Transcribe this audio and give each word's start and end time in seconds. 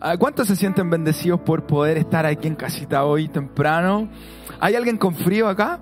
Ah, 0.00 0.16
¿Cuántos 0.16 0.46
se 0.46 0.54
sienten 0.54 0.88
bendecidos 0.90 1.40
por 1.40 1.66
poder 1.66 1.98
estar 1.98 2.24
aquí 2.24 2.46
en 2.46 2.54
casita 2.54 3.04
hoy 3.04 3.26
temprano? 3.26 4.08
¿Hay 4.60 4.76
alguien 4.76 4.96
con 4.96 5.12
frío 5.12 5.48
acá? 5.48 5.80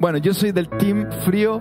Bueno, 0.00 0.16
yo 0.16 0.32
soy 0.32 0.52
del 0.52 0.70
team 0.70 1.10
frío, 1.26 1.60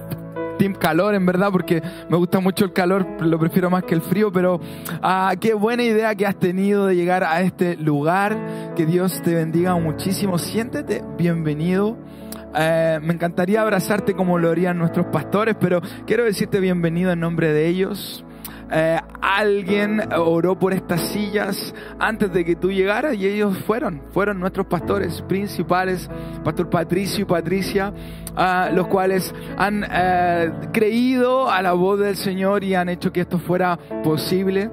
team 0.58 0.74
calor 0.74 1.16
en 1.16 1.26
verdad, 1.26 1.52
porque 1.52 1.84
me 2.10 2.16
gusta 2.16 2.40
mucho 2.40 2.64
el 2.64 2.72
calor, 2.72 3.06
lo 3.22 3.38
prefiero 3.40 3.70
más 3.70 3.84
que 3.84 3.94
el 3.94 4.02
frío, 4.02 4.32
pero 4.32 4.62
ah, 5.02 5.34
qué 5.38 5.54
buena 5.54 5.84
idea 5.84 6.16
que 6.16 6.26
has 6.26 6.40
tenido 6.40 6.86
de 6.86 6.96
llegar 6.96 7.26
a 7.26 7.42
este 7.42 7.76
lugar. 7.76 8.74
Que 8.78 8.86
Dios 8.86 9.22
te 9.22 9.36
bendiga 9.36 9.76
muchísimo. 9.76 10.38
Siéntete 10.38 11.04
bienvenido. 11.18 11.98
Eh, 12.56 13.00
me 13.04 13.14
encantaría 13.16 13.62
abrazarte 13.62 14.14
como 14.14 14.40
lo 14.40 14.50
harían 14.50 14.78
nuestros 14.78 15.08
pastores, 15.08 15.58
pero 15.60 15.82
quiero 16.08 16.24
decirte 16.24 16.62
bienvenido 16.62 17.12
en 17.12 17.20
nombre 17.20 17.52
de 17.52 17.68
ellos. 17.68 18.24
Eh, 18.76 19.00
alguien 19.22 20.02
oró 20.18 20.58
por 20.58 20.74
estas 20.74 21.02
sillas 21.10 21.76
antes 22.00 22.34
de 22.34 22.44
que 22.44 22.56
tú 22.56 22.72
llegaras 22.72 23.14
y 23.16 23.28
ellos 23.28 23.56
fueron, 23.68 24.02
fueron 24.12 24.40
nuestros 24.40 24.66
pastores 24.66 25.22
principales, 25.22 26.10
Pastor 26.44 26.72
Patricio 26.72 27.22
y 27.22 27.26
Patricia, 27.26 27.94
ah, 28.36 28.72
los 28.74 28.88
cuales 28.88 29.34
han 29.58 29.86
eh, 29.88 30.52
creído 30.72 31.52
a 31.52 31.62
la 31.62 31.74
voz 31.74 32.00
del 32.00 32.16
Señor 32.16 32.64
y 32.64 32.74
han 32.74 32.90
hecho 32.90 33.14
que 33.14 33.22
esto 33.22 33.38
fuera 33.38 33.78
posible. 34.04 34.72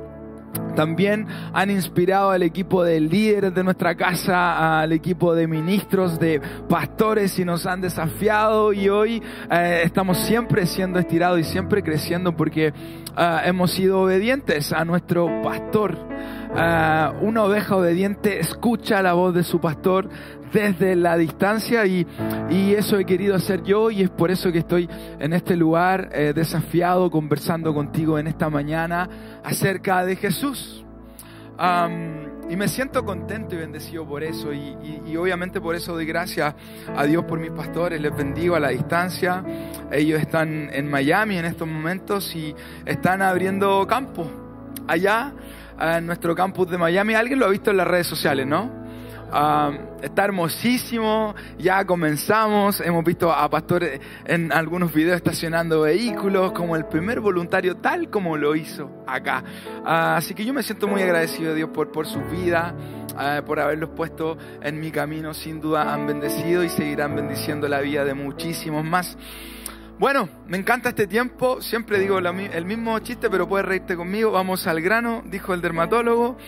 También 0.74 1.26
han 1.52 1.70
inspirado 1.70 2.30
al 2.30 2.42
equipo 2.42 2.82
de 2.82 3.00
líderes 3.00 3.54
de 3.54 3.64
nuestra 3.64 3.94
casa, 3.96 4.80
al 4.80 4.92
equipo 4.92 5.34
de 5.34 5.46
ministros, 5.46 6.18
de 6.18 6.40
pastores 6.68 7.38
y 7.38 7.44
nos 7.44 7.66
han 7.66 7.80
desafiado 7.80 8.72
y 8.72 8.88
hoy 8.88 9.22
eh, 9.50 9.82
estamos 9.84 10.18
siempre 10.18 10.66
siendo 10.66 10.98
estirados 10.98 11.40
y 11.40 11.44
siempre 11.44 11.82
creciendo 11.82 12.36
porque 12.36 12.68
eh, 12.68 13.40
hemos 13.44 13.72
sido 13.72 14.02
obedientes 14.02 14.72
a 14.72 14.84
nuestro 14.84 15.42
pastor. 15.42 15.98
Eh, 16.56 17.12
una 17.20 17.44
oveja 17.44 17.76
obediente 17.76 18.40
escucha 18.40 19.02
la 19.02 19.12
voz 19.12 19.34
de 19.34 19.44
su 19.44 19.60
pastor 19.60 20.08
desde 20.52 20.96
la 20.96 21.16
distancia 21.16 21.86
y, 21.86 22.04
y, 22.50 22.74
eso 22.74 22.98
he 22.98 23.04
querido 23.04 23.36
hacer 23.36 23.62
yo 23.62 23.90
y 23.90 24.02
es 24.02 24.10
por 24.10 24.32
eso 24.32 24.50
que 24.50 24.58
estoy 24.58 24.88
en 25.20 25.32
este 25.32 25.54
lugar 25.54 26.10
desafiado 26.10 27.08
conversando 27.08 27.72
contigo 27.72 28.18
en 28.18 28.26
esta 28.26 28.50
mañana 28.50 29.08
acerca 29.44 30.04
de 30.04 30.16
Jesús. 30.16 30.84
y 32.48 32.56
me 32.56 32.66
siento 32.66 33.04
contento 33.04 33.54
y 33.54 33.58
bendecido 33.58 34.04
por 34.04 34.24
eso 34.24 34.52
y, 34.52 34.76
y, 35.06 35.16
obviamente 35.16 35.60
por 35.60 35.76
eso 35.76 35.92
doy 35.92 36.04
gracias 36.04 36.52
a 36.96 37.04
Dios 37.04 37.24
por 37.26 37.38
mis 37.38 37.52
pastores, 37.52 38.00
les 38.00 38.16
bendigo 38.16 38.56
a 38.56 38.60
la 38.60 38.70
distancia. 38.70 39.44
Ellos 39.92 40.20
están 40.20 40.68
en 40.72 40.90
Miami 40.90 41.38
en 41.38 41.44
estos 41.44 41.68
momentos 41.68 42.34
y 42.34 42.56
están 42.86 43.22
abriendo 43.22 43.86
campo 43.86 44.39
allá 44.90 45.32
en 45.80 46.06
nuestro 46.06 46.34
campus 46.34 46.70
de 46.70 46.78
Miami. 46.78 47.14
Alguien 47.14 47.38
lo 47.38 47.46
ha 47.46 47.50
visto 47.50 47.70
en 47.70 47.76
las 47.76 47.86
redes 47.86 48.06
sociales, 48.06 48.46
¿no? 48.46 48.80
está 50.02 50.24
hermosísimo, 50.24 51.36
ya 51.56 51.84
comenzamos, 51.84 52.80
hemos 52.80 53.04
visto 53.04 53.30
a 53.30 53.48
pastores 53.48 54.00
en 54.24 54.52
algunos 54.52 54.92
videos 54.92 55.16
estacionando 55.16 55.82
vehículos 55.82 56.50
como 56.50 56.74
el 56.74 56.86
primer 56.86 57.20
voluntario 57.20 57.76
tal 57.76 58.10
como 58.10 58.36
lo 58.36 58.56
hizo 58.56 58.90
acá. 59.06 59.44
Ah, 59.84 60.16
así 60.16 60.34
que 60.34 60.44
yo 60.44 60.52
me 60.52 60.64
siento 60.64 60.88
muy 60.88 61.02
agradecido 61.02 61.52
a 61.52 61.54
Dios 61.54 61.70
por, 61.70 61.92
por 61.92 62.06
su 62.06 62.20
vida, 62.22 62.74
ah, 63.16 63.42
por 63.46 63.60
haberlos 63.60 63.90
puesto 63.90 64.36
en 64.62 64.80
mi 64.80 64.90
camino, 64.90 65.32
sin 65.32 65.60
duda 65.60 65.94
han 65.94 66.08
bendecido 66.08 66.64
y 66.64 66.68
seguirán 66.68 67.14
bendiciendo 67.14 67.68
la 67.68 67.80
vida 67.80 68.04
de 68.04 68.14
muchísimos 68.14 68.84
más. 68.84 69.16
Bueno, 70.00 70.30
me 70.46 70.56
encanta 70.56 70.88
este 70.88 71.06
tiempo, 71.06 71.60
siempre 71.60 71.98
digo 71.98 72.18
el 72.18 72.64
mismo 72.64 72.98
chiste, 73.00 73.28
pero 73.28 73.46
puedes 73.46 73.66
reírte 73.66 73.96
conmigo, 73.96 74.30
vamos 74.30 74.66
al 74.66 74.80
grano, 74.80 75.22
dijo 75.26 75.52
el 75.52 75.60
dermatólogo. 75.60 76.38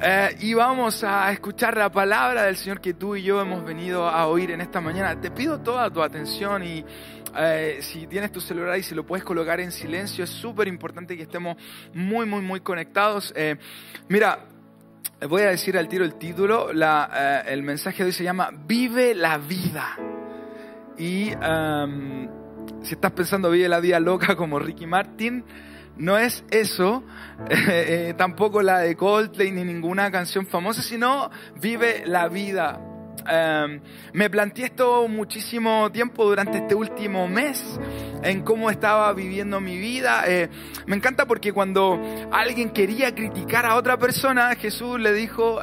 Eh, 0.00 0.36
y 0.38 0.54
vamos 0.54 1.02
a 1.02 1.32
escuchar 1.32 1.76
la 1.76 1.90
palabra 1.90 2.44
del 2.44 2.54
Señor 2.54 2.80
que 2.80 2.94
tú 2.94 3.16
y 3.16 3.24
yo 3.24 3.40
hemos 3.40 3.64
venido 3.64 4.08
a 4.08 4.28
oír 4.28 4.52
en 4.52 4.60
esta 4.60 4.80
mañana. 4.80 5.20
Te 5.20 5.32
pido 5.32 5.58
toda 5.58 5.90
tu 5.90 6.00
atención 6.00 6.62
y 6.62 6.84
eh, 7.36 7.80
si 7.80 8.06
tienes 8.06 8.30
tu 8.30 8.40
celular 8.40 8.78
y 8.78 8.84
si 8.84 8.94
lo 8.94 9.04
puedes 9.04 9.24
colocar 9.24 9.58
en 9.58 9.72
silencio, 9.72 10.22
es 10.22 10.30
súper 10.30 10.68
importante 10.68 11.16
que 11.16 11.24
estemos 11.24 11.56
muy, 11.92 12.24
muy, 12.24 12.40
muy 12.40 12.60
conectados. 12.60 13.32
Eh, 13.34 13.56
mira, 14.08 14.46
voy 15.28 15.42
a 15.42 15.48
decir 15.48 15.76
al 15.76 15.88
tiro 15.88 16.04
el 16.04 16.14
título, 16.14 16.70
el 16.70 17.62
mensaje 17.64 18.04
de 18.04 18.10
hoy 18.10 18.12
se 18.12 18.22
llama 18.22 18.50
Vive 18.64 19.16
la 19.16 19.38
vida. 19.38 19.98
Y 20.96 21.30
em, 21.30 22.39
si 22.82 22.94
estás 22.94 23.12
pensando 23.12 23.50
Vive 23.50 23.68
la 23.68 23.80
vida 23.80 24.00
loca 24.00 24.36
como 24.36 24.58
Ricky 24.58 24.86
Martin, 24.86 25.44
no 25.96 26.16
es 26.16 26.44
eso, 26.50 27.04
eh, 27.48 28.08
eh, 28.10 28.14
tampoco 28.16 28.62
la 28.62 28.78
de 28.78 28.96
Coldplay 28.96 29.50
ni 29.52 29.64
ninguna 29.64 30.10
canción 30.10 30.46
famosa, 30.46 30.82
sino 30.82 31.30
vive 31.60 32.04
la 32.06 32.28
vida. 32.28 32.80
Em, 33.28 33.82
me 34.14 34.30
planteé 34.30 34.66
esto 34.66 35.06
muchísimo 35.06 35.92
tiempo 35.92 36.24
durante 36.24 36.56
este 36.56 36.74
último 36.74 37.28
mes 37.28 37.78
en 38.22 38.42
cómo 38.42 38.70
estaba 38.70 39.12
viviendo 39.12 39.60
mi 39.60 39.78
vida. 39.78 40.24
Eh, 40.26 40.48
me 40.86 40.96
encanta 40.96 41.26
porque 41.26 41.52
cuando 41.52 42.00
alguien 42.32 42.70
quería 42.70 43.14
criticar 43.14 43.66
a 43.66 43.76
otra 43.76 43.98
persona, 43.98 44.54
Jesús 44.54 44.98
le 44.98 45.12
dijo, 45.12 45.60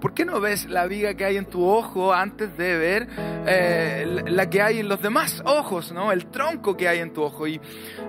¿Por 0.00 0.14
qué 0.14 0.24
no 0.24 0.40
ves 0.40 0.68
la 0.68 0.86
viga 0.86 1.14
que 1.14 1.24
hay 1.24 1.36
en 1.36 1.46
tu 1.46 1.64
ojo 1.64 2.12
antes 2.12 2.56
de 2.56 2.78
ver 2.78 3.08
eh, 3.46 4.22
la 4.26 4.48
que 4.48 4.62
hay 4.62 4.78
en 4.78 4.88
los 4.88 5.02
demás 5.02 5.42
ojos, 5.44 5.90
¿no? 5.92 6.12
El 6.12 6.26
tronco 6.26 6.76
que 6.76 6.88
hay 6.88 7.00
en 7.00 7.12
tu 7.12 7.22
ojo. 7.22 7.46
Y, 7.48 7.60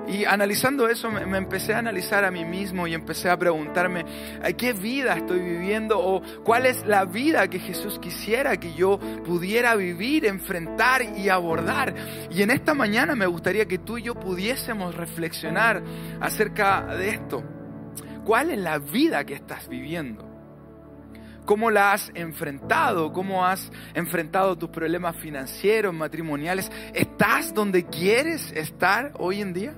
y 0.07 0.25
analizando 0.25 0.87
eso 0.87 1.09
me, 1.09 1.37
empecé 1.37 1.73
a 1.73 1.79
analizar 1.79 2.23
a 2.25 2.31
mí 2.31 2.45
mismo 2.45 2.85
y 2.87 2.93
empecé 2.93 3.29
a 3.29 3.37
preguntarme 3.37 4.05
qué 4.57 4.73
vida 4.73 5.15
estoy 5.15 5.39
viviendo 5.39 5.99
o 5.99 6.21
cuál 6.43 6.65
es 6.65 6.85
la 6.85 7.05
vida 7.05 7.47
que 7.47 7.59
Jesús 7.59 7.97
quisiera 7.99 8.57
que 8.57 8.73
yo 8.73 8.99
pudiera 9.25 9.75
vivir, 9.75 10.25
enfrentar 10.25 11.01
y 11.17 11.29
abordar. 11.29 11.95
Y 12.29 12.43
en 12.43 12.51
esta 12.51 12.73
mañana 12.73 13.15
me 13.15 13.25
gustaría 13.25 13.65
que 13.65 13.79
tú 13.79 13.97
y 13.97 14.03
yo 14.03 14.15
pudiésemos 14.15 14.95
reflexionar 14.95 15.81
acerca 16.21 16.85
de 16.95 17.09
esto. 17.09 17.43
¿Cuál 18.25 18.51
es 18.51 18.59
la 18.59 18.77
vida 18.77 19.23
que 19.25 19.33
estás 19.33 19.67
viviendo? 19.67 20.28
¿Cómo 21.49 21.71
la 21.71 21.93
has 21.93 22.11
enfrentado? 22.13 23.11
¿Cómo 23.11 23.43
has 23.43 23.71
enfrentado 23.95 24.55
tus 24.55 24.69
problemas 24.69 25.15
financieros, 25.15 25.91
matrimoniales? 25.91 26.71
¿Estás 26.93 27.55
donde 27.55 27.87
quieres 27.87 28.51
estar 28.51 29.13
hoy 29.17 29.41
en 29.41 29.53
día? 29.53 29.73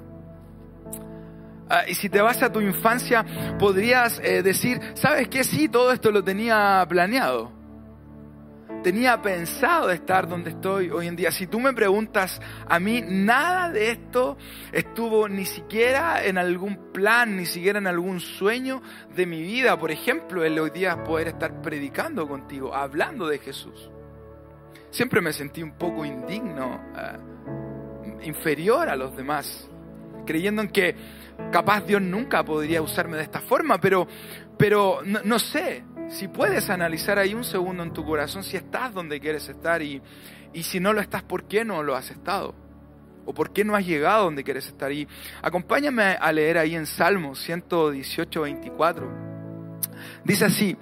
Ah, 1.69 1.83
y 1.87 1.95
si 1.95 2.09
te 2.09 2.19
vas 2.19 2.43
a 2.43 2.51
tu 2.51 2.59
infancia, 2.59 3.25
podrías 3.57 4.19
eh, 4.19 4.43
decir, 4.43 4.81
¿sabes 4.95 5.29
qué? 5.29 5.45
Sí, 5.45 5.69
todo 5.69 5.93
esto 5.93 6.11
lo 6.11 6.21
tenía 6.21 6.85
planeado 6.89 7.60
tenía 8.81 9.21
pensado 9.21 9.89
estar 9.91 10.27
donde 10.27 10.51
estoy 10.51 10.89
hoy 10.89 11.07
en 11.07 11.15
día. 11.15 11.31
Si 11.31 11.47
tú 11.47 11.59
me 11.59 11.73
preguntas 11.73 12.41
a 12.67 12.79
mí, 12.79 13.03
nada 13.05 13.69
de 13.69 13.91
esto 13.91 14.37
estuvo 14.71 15.27
ni 15.29 15.45
siquiera 15.45 16.23
en 16.25 16.37
algún 16.37 16.91
plan, 16.91 17.37
ni 17.37 17.45
siquiera 17.45 17.79
en 17.79 17.87
algún 17.87 18.19
sueño 18.19 18.81
de 19.15 19.25
mi 19.25 19.41
vida. 19.41 19.77
Por 19.77 19.91
ejemplo, 19.91 20.43
el 20.43 20.57
hoy 20.59 20.71
día 20.71 21.03
poder 21.03 21.29
estar 21.29 21.61
predicando 21.61 22.27
contigo, 22.27 22.73
hablando 22.73 23.27
de 23.27 23.39
Jesús. 23.39 23.89
Siempre 24.89 25.21
me 25.21 25.31
sentí 25.31 25.63
un 25.63 25.77
poco 25.77 26.03
indigno, 26.03 26.81
eh, 26.97 28.27
inferior 28.27 28.89
a 28.89 28.95
los 28.95 29.15
demás, 29.15 29.69
creyendo 30.25 30.61
en 30.61 30.69
que 30.69 30.95
capaz 31.51 31.85
Dios 31.85 32.01
nunca 32.01 32.43
podría 32.43 32.81
usarme 32.81 33.17
de 33.17 33.23
esta 33.23 33.39
forma, 33.39 33.79
pero, 33.79 34.07
pero 34.57 34.99
no 35.03 35.39
sé, 35.39 35.83
si 36.11 36.27
puedes 36.27 36.69
analizar 36.69 37.17
ahí 37.17 37.33
un 37.33 37.43
segundo 37.43 37.83
en 37.83 37.93
tu 37.93 38.05
corazón 38.05 38.43
si 38.43 38.57
estás 38.57 38.93
donde 38.93 39.19
quieres 39.19 39.47
estar 39.49 39.81
y, 39.81 40.01
y 40.53 40.63
si 40.63 40.79
no 40.79 40.93
lo 40.93 41.01
estás, 41.01 41.23
¿por 41.23 41.45
qué 41.45 41.63
no 41.65 41.83
lo 41.83 41.95
has 41.95 42.11
estado? 42.11 42.53
¿O 43.25 43.33
por 43.33 43.53
qué 43.53 43.63
no 43.63 43.75
has 43.75 43.85
llegado 43.85 44.25
donde 44.25 44.43
quieres 44.43 44.67
estar? 44.67 44.91
Y 44.91 45.07
acompáñame 45.41 46.03
a 46.19 46.31
leer 46.31 46.57
ahí 46.57 46.75
en 46.75 46.85
Salmos 46.85 47.39
118, 47.39 48.41
24. 48.41 49.31
Dice 50.23 50.45
así, 50.45 50.77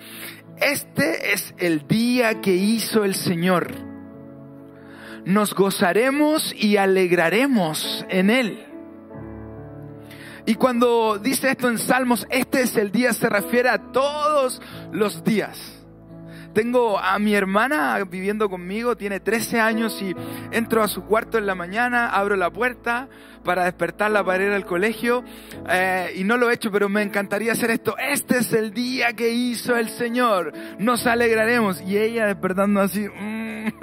este 0.57 1.33
es 1.33 1.53
el 1.57 1.87
día 1.87 2.41
que 2.41 2.55
hizo 2.55 3.03
el 3.03 3.15
Señor. 3.15 3.71
Nos 5.25 5.53
gozaremos 5.53 6.55
y 6.55 6.77
alegraremos 6.77 8.05
en 8.09 8.29
él. 8.29 8.68
Y 10.45 10.55
cuando 10.55 11.19
dice 11.19 11.51
esto 11.51 11.69
en 11.69 11.77
Salmos, 11.77 12.27
este 12.29 12.61
es 12.61 12.75
el 12.77 12.91
día, 12.91 13.13
se 13.13 13.29
refiere 13.29 13.69
a 13.69 13.91
todos 13.91 14.61
los 14.91 15.23
días. 15.23 15.79
Tengo 16.53 16.97
a 16.97 17.19
mi 17.19 17.35
hermana 17.35 18.03
viviendo 18.09 18.49
conmigo, 18.49 18.97
tiene 18.97 19.19
13 19.19 19.59
años 19.59 20.01
y 20.01 20.15
entro 20.51 20.81
a 20.81 20.87
su 20.87 21.03
cuarto 21.03 21.37
en 21.37 21.45
la 21.45 21.53
mañana, 21.53 22.09
abro 22.09 22.35
la 22.35 22.49
puerta 22.49 23.07
para 23.43 23.65
despertarla 23.65 24.23
para 24.23 24.43
ir 24.43 24.51
al 24.51 24.65
colegio 24.65 25.23
eh, 25.69 26.11
y 26.15 26.23
no 26.23 26.37
lo 26.37 26.49
he 26.49 26.55
hecho, 26.55 26.71
pero 26.71 26.89
me 26.89 27.03
encantaría 27.03 27.51
hacer 27.51 27.71
esto. 27.71 27.95
Este 27.97 28.39
es 28.39 28.51
el 28.53 28.73
día 28.73 29.13
que 29.13 29.29
hizo 29.29 29.75
el 29.77 29.89
Señor, 29.89 30.51
nos 30.79 31.05
alegraremos. 31.05 31.81
Y 31.81 31.97
ella 31.97 32.25
despertando 32.25 32.81
así. 32.81 33.07
Mm. 33.07 33.67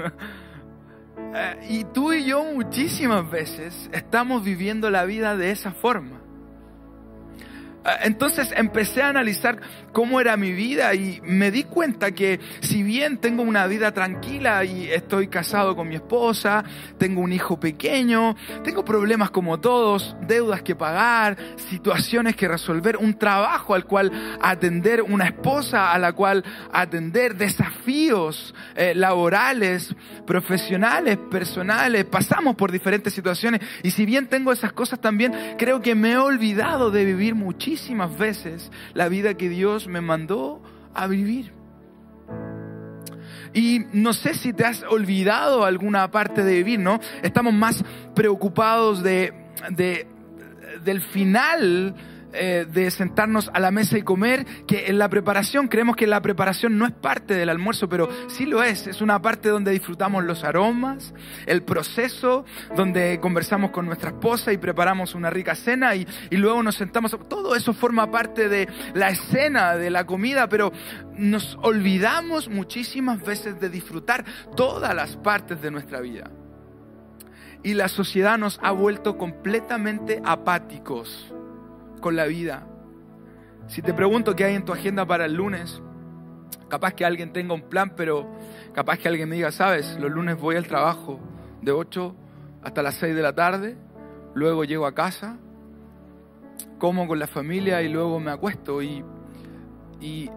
Eh, 1.39 1.67
y 1.69 1.85
tú 1.85 2.15
y 2.15 2.25
yo 2.25 2.43
muchísimas 2.45 3.29
veces 3.31 3.91
estamos 3.93 4.43
viviendo 4.43 4.89
la 4.89 5.05
vida 5.05 5.37
de 5.37 5.51
esa 5.51 5.73
forma. 5.73 6.26
Ah, 7.89 8.01
entonces 8.03 8.53
empecé 8.57 9.01
a 9.01 9.11
analizar 9.11 9.61
cómo 9.93 10.21
era 10.21 10.37
mi 10.37 10.51
vida 10.51 10.93
y 10.97 11.21
me 11.23 11.53
di 11.53 11.63
cuenta 11.63 12.11
que 12.11 12.41
si 12.59 12.83
bien 12.83 13.19
tengo 13.19 13.45
una 13.45 13.69
vida 13.69 13.93
tranquila 13.93 14.65
y 14.65 14.89
estoy 14.91 15.29
casado 15.29 15.77
con 15.77 15.87
mi 15.87 15.95
esposa, 15.95 16.65
tengo 16.99 17.21
un 17.21 17.33
hijo 17.33 17.61
pequeño, 17.61 18.35
tengo 18.65 18.85
problemas 18.85 19.31
como 19.31 19.61
todos, 19.61 20.17
deudas 20.23 20.63
que 20.63 20.75
pagar, 20.75 21.37
situaciones 21.71 22.35
que 22.35 22.49
resolver, 22.49 22.97
un 22.97 23.17
trabajo 23.17 23.73
al 23.73 23.85
cual 23.85 24.11
atender, 24.43 25.01
una 25.03 25.27
esposa 25.27 25.93
a 25.93 25.99
la 26.01 26.13
cual 26.13 26.43
atender, 26.73 27.37
desafíos 27.37 28.53
eh, 28.75 28.97
laborales, 28.97 29.95
profesionales, 30.27 31.19
personales, 31.31 32.05
pasamos 32.05 32.57
por 32.57 32.73
diferentes 32.73 33.13
situaciones 33.13 33.61
y 33.85 33.93
si 33.93 34.05
bien 34.07 34.27
tengo 34.27 34.51
esas 34.51 34.73
cosas 34.73 35.01
también, 35.01 35.33
creo 35.57 35.81
que 35.81 35.95
me 35.95 36.11
he 36.11 36.19
olvidado 36.19 36.91
de 36.91 37.05
vivir 37.05 37.37
muchísimo 37.37 37.76
muchísimas 37.77 38.17
veces 38.17 38.73
la 38.95 39.11
vida 39.11 39.35
que 39.35 39.51
Dios 39.51 39.87
me 39.87 40.01
mandó 40.01 40.63
a 40.95 41.07
vivir. 41.09 41.53
Y 43.53 43.83
no 43.93 44.15
sé 44.15 44.33
si 44.33 44.55
te 44.55 44.65
has 44.65 44.83
olvidado 44.85 45.63
alguna 45.63 46.11
parte 46.11 46.43
de 46.43 46.55
vivir, 46.55 46.81
¿no? 46.81 47.01
Estamos 47.23 47.53
más 47.53 47.85
preocupados 48.15 49.03
de, 49.03 49.35
de 49.73 50.07
del 50.85 51.03
final 51.03 51.95
eh, 52.37 52.67
de 52.71 52.91
sentarnos 52.91 53.51
a 53.53 53.61
la 53.61 53.71
mesa 53.71 53.99
y 53.99 54.03
comer, 54.03 54.47
que 54.67 54.87
en 54.87 54.99
la 54.99 55.09
preparación, 55.09 55.69
creemos 55.69 55.97
que 55.97 56.07
la 56.07 56.21
preparación 56.21 56.79
no 56.79 56.87
es 56.87 56.93
parte 56.93 57.35
del 57.35 57.49
almuerzo, 57.49 57.89
pero 57.89 58.09
sí 58.29 58.47
lo 58.47 58.63
es, 58.63 58.87
es 58.87 59.01
una 59.01 59.21
parte 59.21 59.49
donde 59.49 59.71
disfrutamos 59.71 60.25
los 60.25 60.45
aromas, 60.45 61.15
el 61.47 61.63
proceso, 61.63 62.45
donde 62.75 63.19
conversamos 63.21 63.71
con 63.71 63.87
nuestra 63.87 64.11
esposa 64.11 64.53
y 64.53 64.59
preparamos 64.59 65.15
una 65.15 65.31
rica 65.31 65.55
cena 65.55 65.95
y, 65.95 66.07
y 66.31 66.37
luego 66.37 66.63
nos 66.63 66.77
sentamos, 66.77 67.17
todo 67.29 67.57
eso 67.57 67.73
forma 67.73 68.11
parte 68.11 68.49
de 68.49 68.69
la 68.95 69.11
escena 69.11 69.77
de 69.77 69.91
la 69.91 70.07
comida, 70.07 70.49
pero 70.49 70.73
nos 71.17 71.59
olvidamos 71.63 72.49
muchísimas 72.49 73.23
veces 73.23 73.59
de 73.61 73.69
disfrutar 73.69 74.25
todas 74.57 74.95
las 74.95 75.17
partes 75.17 75.61
de 75.61 75.71
nuestra 75.71 76.01
vida. 76.01 76.31
Y 77.63 77.75
la 77.75 77.89
sociedad 77.89 78.39
nos 78.39 78.61
ha 78.63 78.71
vuelto 78.71 79.17
completamente 79.17 80.21
apáticos 80.25 81.33
con 82.07 82.15
la 82.15 82.27
vida. 82.27 82.65
Si 83.67 83.83
te 83.83 83.93
pregunto 83.93 84.37
qué 84.37 84.45
hay 84.45 84.55
en 84.55 84.65
tu 84.65 84.73
agenda 84.73 85.05
para 85.05 85.25
el 85.25 85.35
lunes, 85.35 85.83
capaz 86.69 86.93
que 86.93 87.05
alguien 87.05 87.33
tenga 87.33 87.53
un 87.53 87.63
plan, 87.63 87.95
pero 87.97 88.31
capaz 88.73 88.99
que 88.99 89.09
alguien 89.09 89.29
me 89.29 89.35
diga, 89.35 89.51
sabes, 89.51 89.99
los 89.99 90.09
lunes 90.09 90.41
voy 90.41 90.55
al 90.55 90.69
trabajo 90.69 91.19
de 91.63 91.73
8 91.73 92.15
hasta 92.63 92.81
las 92.81 92.95
6 92.95 93.17
de 93.17 93.23
la 93.23 93.35
tarde, 93.35 93.77
luego 94.35 94.63
llego 94.63 94.87
a 94.87 94.95
casa, 94.95 95.39
como 96.79 97.09
con 97.09 97.19
la 97.19 97.27
familia 97.27 97.83
y 97.83 97.89
luego 97.89 98.21
me 98.21 98.31
acuesto 98.31 98.83
y 98.83 99.05
y, 100.01 100.29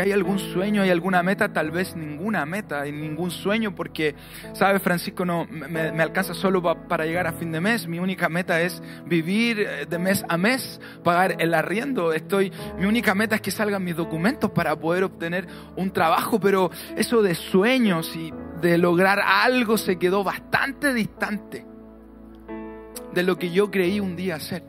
hay 0.00 0.12
algún 0.12 0.38
sueño, 0.38 0.82
hay 0.82 0.90
alguna 0.90 1.22
meta, 1.22 1.52
tal 1.52 1.70
vez 1.70 1.94
ninguna 1.96 2.46
meta, 2.46 2.82
hay 2.82 2.92
ningún 2.92 3.30
sueño, 3.30 3.74
porque, 3.74 4.14
¿sabes, 4.54 4.82
Francisco? 4.82 5.24
No, 5.24 5.46
me, 5.46 6.02
alcanza 6.02 6.34
solo 6.34 6.62
para 6.88 7.04
llegar 7.04 7.26
a 7.26 7.32
fin 7.32 7.52
de 7.52 7.60
mes. 7.60 7.86
Mi 7.86 7.98
única 7.98 8.28
meta 8.28 8.60
es 8.60 8.82
vivir 9.06 9.60
eh, 9.60 9.86
de 9.86 9.98
mes 9.98 10.24
a 10.28 10.36
mes, 10.36 10.80
pagar 11.04 11.36
el 11.38 11.54
arriendo. 11.54 12.12
Estoy, 12.12 12.52
mi 12.78 12.86
única 12.86 13.14
meta 13.14 13.36
es 13.36 13.40
que 13.40 13.50
salgan 13.50 13.84
mis 13.84 13.96
documentos 13.96 14.50
para 14.50 14.74
poder 14.76 15.04
obtener 15.04 15.46
un 15.76 15.90
trabajo, 15.92 16.40
pero 16.40 16.70
eso 16.96 17.22
de 17.22 17.34
sueños 17.34 18.14
y 18.16 18.32
de 18.60 18.78
lograr 18.78 19.20
algo 19.20 19.76
se 19.76 19.98
quedó 19.98 20.24
bastante 20.24 20.94
distante 20.94 21.66
de 23.12 23.22
lo 23.22 23.38
que 23.38 23.50
yo 23.50 23.70
creí 23.70 24.00
un 24.00 24.16
día 24.16 24.36
hacer, 24.36 24.62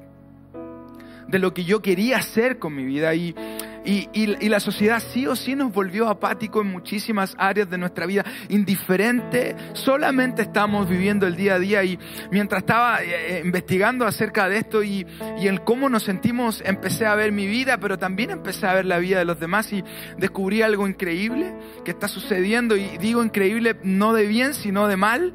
de 1.27 1.39
lo 1.39 1.53
que 1.53 1.63
yo 1.63 1.81
quería 1.81 2.17
hacer 2.17 2.59
con 2.59 2.75
mi 2.75 2.83
vida. 2.83 3.13
Y 3.15 3.35
y, 3.85 4.47
la 4.47 4.59
sociedad 4.59 5.01
sí 5.13 5.27
o 5.27 5.35
sí 5.35 5.55
nos 5.55 5.73
volvió 5.73 6.07
apático 6.07 6.61
en 6.61 6.67
muchísimas 6.67 7.35
áreas 7.37 7.69
de 7.69 7.77
nuestra 7.77 8.05
vida, 8.05 8.23
indiferente, 8.49 9.55
solamente 9.73 10.43
estamos 10.43 10.87
viviendo 10.87 11.27
el 11.27 11.35
día 11.35 11.55
a 11.55 11.59
día. 11.59 11.83
Y 11.83 11.99
mientras 12.31 12.61
estaba 12.61 13.03
eh, 13.03 13.37
eh, 13.37 13.41
investigando 13.43 14.05
acerca 14.05 14.47
de 14.47 14.57
esto 14.57 14.83
y, 14.83 15.05
y 15.39 15.47
en 15.47 15.57
cómo 15.57 15.89
nos 15.89 16.03
sentimos, 16.03 16.61
empecé 16.65 17.05
a 17.05 17.15
ver 17.15 17.31
mi 17.31 17.47
vida, 17.47 17.77
pero 17.77 17.97
también 17.97 18.31
empecé 18.31 18.67
a 18.67 18.73
ver 18.73 18.85
la 18.85 18.99
vida 18.99 19.19
de 19.19 19.25
los 19.25 19.39
demás. 19.39 19.71
Y 19.73 19.83
descubrí 20.17 20.61
algo 20.61 20.87
increíble 20.87 21.53
que 21.83 21.91
está 21.91 22.07
sucediendo. 22.07 22.75
Y 22.75 22.97
digo 22.97 23.23
increíble 23.23 23.77
no 23.83 24.13
de 24.13 24.27
bien, 24.27 24.53
sino 24.53 24.87
de 24.87 24.97
mal. 24.97 25.33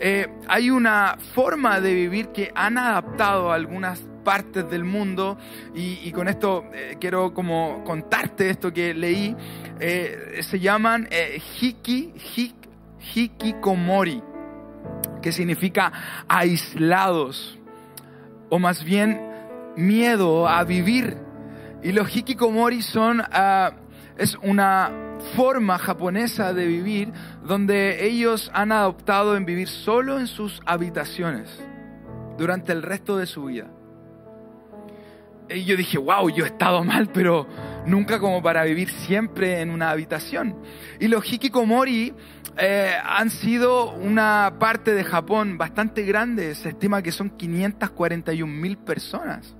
Eh, 0.00 0.26
hay 0.48 0.70
una 0.70 1.16
forma 1.34 1.80
de 1.80 1.94
vivir 1.94 2.28
que 2.28 2.50
han 2.54 2.78
adaptado 2.78 3.52
algunas 3.52 4.02
partes 4.24 4.68
del 4.68 4.84
mundo 4.84 5.38
y, 5.74 6.10
con 6.12 6.28
esto 6.28 6.64
eh, 6.72 6.96
quiero 6.98 7.32
como 7.32 7.84
contarte 7.84 8.50
esto 8.50 8.72
que 8.72 8.94
leí. 8.94 9.36
Eh, 9.78 10.40
se 10.42 10.58
llaman 10.58 11.06
eh, 11.10 11.40
hiki, 11.60 12.14
hik, 12.34 12.54
hikikomori, 13.14 14.22
que 15.22 15.30
significa 15.30 15.92
aislados 16.26 17.58
o 18.48 18.58
más 18.58 18.82
bien 18.82 19.20
miedo 19.76 20.48
a 20.48 20.64
vivir. 20.64 21.18
Y 21.82 21.92
los 21.92 22.14
hikikomori 22.16 22.82
son, 22.82 23.22
ah, 23.30 23.72
es 24.16 24.36
una 24.42 24.90
forma 25.36 25.78
japonesa 25.78 26.52
de 26.52 26.66
vivir 26.66 27.12
donde 27.44 28.06
ellos 28.06 28.50
han 28.54 28.72
adoptado 28.72 29.36
en 29.36 29.44
vivir 29.44 29.68
solo 29.68 30.18
en 30.18 30.26
sus 30.26 30.60
habitaciones 30.66 31.50
durante 32.38 32.72
el 32.72 32.82
resto 32.82 33.16
de 33.16 33.26
su 33.26 33.44
vida. 33.44 33.73
Y 35.48 35.64
yo 35.64 35.76
dije, 35.76 35.98
wow, 35.98 36.28
yo 36.30 36.44
he 36.44 36.48
estado 36.48 36.82
mal, 36.84 37.10
pero 37.12 37.46
nunca 37.86 38.18
como 38.18 38.42
para 38.42 38.64
vivir 38.64 38.88
siempre 38.90 39.60
en 39.60 39.70
una 39.70 39.90
habitación. 39.90 40.56
Y 41.00 41.08
los 41.08 41.30
hikikomori 41.30 42.14
eh, 42.56 42.92
han 43.04 43.30
sido 43.30 43.92
una 43.92 44.56
parte 44.58 44.94
de 44.94 45.04
Japón 45.04 45.58
bastante 45.58 46.02
grande, 46.02 46.54
se 46.54 46.70
estima 46.70 47.02
que 47.02 47.12
son 47.12 47.30
541 47.30 48.52
mil 48.52 48.78
personas 48.78 49.54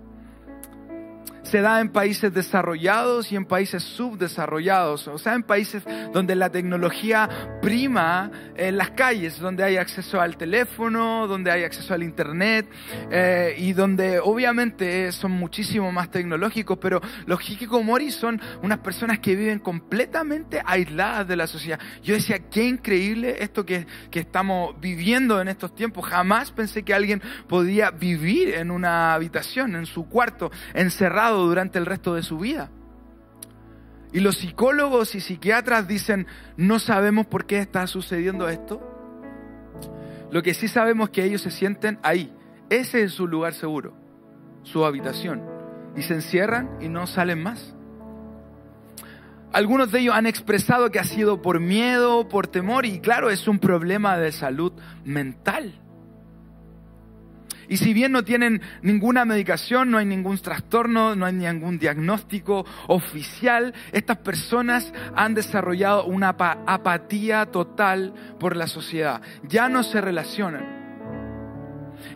se 1.44 1.61
da 1.61 1.81
en 1.81 1.91
países 1.91 2.32
desarrollados 2.32 3.31
y 3.31 3.37
en 3.37 3.44
países 3.44 3.82
subdesarrollados, 3.82 5.06
o 5.08 5.19
sea, 5.19 5.35
en 5.35 5.43
países 5.43 5.82
donde 6.12 6.35
la 6.35 6.50
tecnología 6.50 7.29
prima 7.61 8.31
en 8.56 8.76
las 8.76 8.91
calles, 8.91 9.38
donde 9.38 9.62
hay 9.62 9.76
acceso 9.76 10.20
al 10.20 10.37
teléfono, 10.37 11.26
donde 11.26 11.50
hay 11.50 11.64
acceso 11.64 11.94
al 11.94 12.02
internet 12.02 12.67
eh, 13.11 13.55
y 13.58 13.73
donde 13.73 14.19
obviamente 14.20 15.12
son 15.12 15.32
muchísimo 15.32 15.93
más 15.93 16.11
tecnológicos, 16.11 16.79
pero 16.81 17.00
los 17.26 17.49
hikikomori 17.49 18.11
son 18.11 18.41
unas 18.62 18.79
personas 18.79 19.19
que 19.19 19.37
viven 19.37 19.58
completamente 19.58 20.62
aisladas 20.64 21.29
de 21.29 21.36
la 21.36 21.46
sociedad. 21.46 21.79
Yo 22.03 22.15
decía, 22.15 22.39
qué 22.51 22.65
increíble 22.65 23.36
esto 23.41 23.67
que, 23.67 23.86
que 24.10 24.20
estamos 24.20 24.81
viviendo 24.81 25.41
en 25.41 25.48
estos 25.48 25.74
tiempos. 25.74 26.06
Jamás 26.06 26.51
pensé 26.51 26.82
que 26.82 26.94
alguien 26.94 27.22
podía 27.48 27.91
vivir 27.91 28.55
en 28.55 28.70
una 28.70 29.15
habitación, 29.15 29.77
en 29.77 29.86
su 29.86 30.08
cuarto, 30.08 30.51
encerrado 30.72 31.33
durante 31.38 31.79
el 31.79 31.86
resto 31.86 32.14
de 32.14 32.22
su 32.22 32.38
vida. 32.38 32.70
Y 34.12 34.20
los 34.20 34.36
psicólogos 34.36 35.14
y 35.14 35.20
psiquiatras 35.20 35.88
dicen, 35.88 36.26
no 36.56 36.79
sabemos 36.79 37.26
por 37.26 37.46
qué 37.46 37.58
está 37.58 37.86
sucediendo 37.86 38.48
esto. 38.48 38.81
Lo 40.31 40.43
que 40.43 40.55
sí 40.55 40.69
sabemos 40.69 41.08
es 41.08 41.12
que 41.12 41.24
ellos 41.24 41.43
se 41.43 41.50
sienten 41.50 41.98
ahí. 42.03 42.32
Ese 42.70 43.03
es 43.03 43.12
su 43.12 43.26
lugar 43.26 43.55
seguro, 43.55 43.94
su 44.62 44.84
habitación. 44.84 45.43
Y 45.96 46.03
se 46.03 46.14
encierran 46.14 46.70
y 46.81 46.88
no 46.88 47.06
salen 47.06 47.43
más. 47.43 47.74
Algunos 49.53 49.93
de 49.93 50.00
ellos 50.00 50.14
han 50.14 50.26
expresado 50.26 50.91
que 50.91 50.98
ha 50.98 51.05
sido 51.05 51.41
por 51.41 51.60
miedo, 51.60 52.29
por 52.29 52.48
temor, 52.48 52.86
y 52.86 52.98
claro, 52.98 53.31
es 53.31 53.46
un 53.46 53.60
problema 53.60 54.19
de 54.19 54.32
salud 54.32 54.72
mental. 55.05 55.81
Y 57.69 57.77
si 57.79 57.94
bien 57.94 58.13
no 58.13 58.25
tienen 58.25 58.63
ninguna 58.83 59.25
medicación, 59.25 59.91
no 59.91 59.99
hay 59.99 60.06
ningún 60.06 60.39
trastorno, 60.39 61.15
no 61.15 61.27
hay 61.27 61.33
ningún 61.33 61.79
diagnóstico 61.79 62.65
oficial, 62.89 63.75
estas 63.93 64.19
personas 64.19 64.93
han 65.15 65.35
desarrollado 65.35 66.05
una 66.05 66.29
apatía 66.29 67.47
total 67.47 68.15
por 68.39 68.56
la 68.56 68.67
sociedad. 68.67 69.21
Ya 69.49 69.69
no 69.69 69.83
se 69.83 70.01
relacionan. 70.01 70.85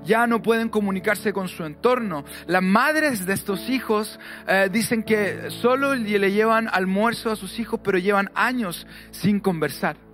Ya 0.04 0.26
no 0.26 0.42
pueden 0.42 0.68
comunicarse 0.68 1.32
con 1.32 1.48
su 1.48 1.64
entorno. 1.64 2.24
Las 2.46 2.62
madres 2.62 3.26
de 3.26 3.34
estos 3.34 3.68
hijos 3.68 4.18
eh, 4.46 4.68
dicen 4.70 5.02
que 5.02 5.50
solo 5.50 5.94
le 5.94 6.32
llevan 6.32 6.68
almuerzo 6.70 7.30
a 7.30 7.36
sus 7.36 7.58
hijos, 7.58 7.80
pero 7.82 7.98
llevan 7.98 8.30
años 8.34 8.86
sin 9.10 9.40
conversar. 9.40 10.07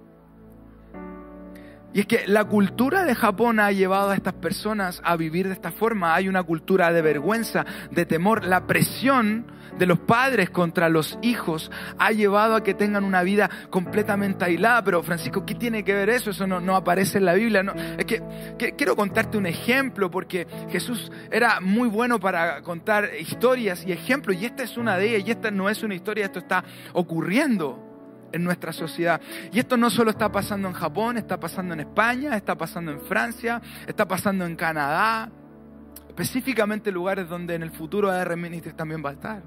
Y 1.94 2.00
es 2.00 2.06
que 2.06 2.26
la 2.26 2.44
cultura 2.44 3.04
de 3.04 3.14
Japón 3.14 3.60
ha 3.60 3.70
llevado 3.70 4.10
a 4.10 4.16
estas 4.16 4.34
personas 4.34 5.00
a 5.04 5.16
vivir 5.16 5.46
de 5.46 5.54
esta 5.54 5.70
forma. 5.70 6.16
Hay 6.16 6.28
una 6.28 6.42
cultura 6.42 6.92
de 6.92 7.00
vergüenza, 7.00 7.64
de 7.92 8.04
temor. 8.04 8.44
La 8.44 8.66
presión 8.66 9.46
de 9.78 9.86
los 9.86 10.00
padres 10.00 10.50
contra 10.50 10.88
los 10.88 11.16
hijos 11.22 11.70
ha 11.98 12.10
llevado 12.10 12.56
a 12.56 12.64
que 12.64 12.74
tengan 12.74 13.04
una 13.04 13.22
vida 13.22 13.48
completamente 13.70 14.44
aislada. 14.44 14.82
Pero 14.82 15.04
Francisco, 15.04 15.46
¿qué 15.46 15.54
tiene 15.54 15.84
que 15.84 15.94
ver 15.94 16.10
eso? 16.10 16.30
Eso 16.30 16.48
no, 16.48 16.74
aparece 16.74 17.18
en 17.18 17.26
la 17.26 17.34
Biblia. 17.34 17.62
No. 17.62 17.74
Es 17.96 18.04
que, 18.06 18.20
que, 18.58 18.72
quiero 18.74 18.96
contarte 18.96 19.38
un 19.38 19.46
ejemplo 19.46 20.10
porque 20.10 20.48
Jesús 20.70 21.12
era 21.30 21.60
muy 21.60 21.88
bueno 21.88 22.18
para 22.18 22.60
contar 22.62 23.10
historias 23.20 23.86
y 23.86 23.92
ejemplos 23.92 24.36
y 24.36 24.46
esta 24.46 24.64
es 24.64 24.76
una 24.76 24.98
de 24.98 25.10
ellas 25.14 25.28
y 25.28 25.30
esta 25.30 25.52
no 25.52 25.70
es 25.70 25.84
una 25.84 25.94
historia, 25.94 26.24
esto 26.24 26.40
está 26.40 26.64
ocurriendo 26.92 27.83
en 28.34 28.42
nuestra 28.42 28.72
sociedad. 28.72 29.20
Y 29.52 29.60
esto 29.60 29.76
no 29.76 29.88
solo 29.90 30.10
está 30.10 30.30
pasando 30.30 30.66
en 30.68 30.74
Japón, 30.74 31.16
está 31.16 31.38
pasando 31.38 31.72
en 31.74 31.80
España, 31.80 32.36
está 32.36 32.56
pasando 32.56 32.90
en 32.90 33.00
Francia, 33.00 33.62
está 33.86 34.06
pasando 34.06 34.44
en 34.44 34.56
Canadá, 34.56 35.30
específicamente 36.08 36.90
lugares 36.90 37.28
donde 37.28 37.54
en 37.54 37.62
el 37.62 37.70
futuro 37.70 38.10
AR 38.10 38.36
Ministries 38.36 38.76
también 38.76 39.04
va 39.04 39.10
a 39.10 39.12
estar. 39.12 39.42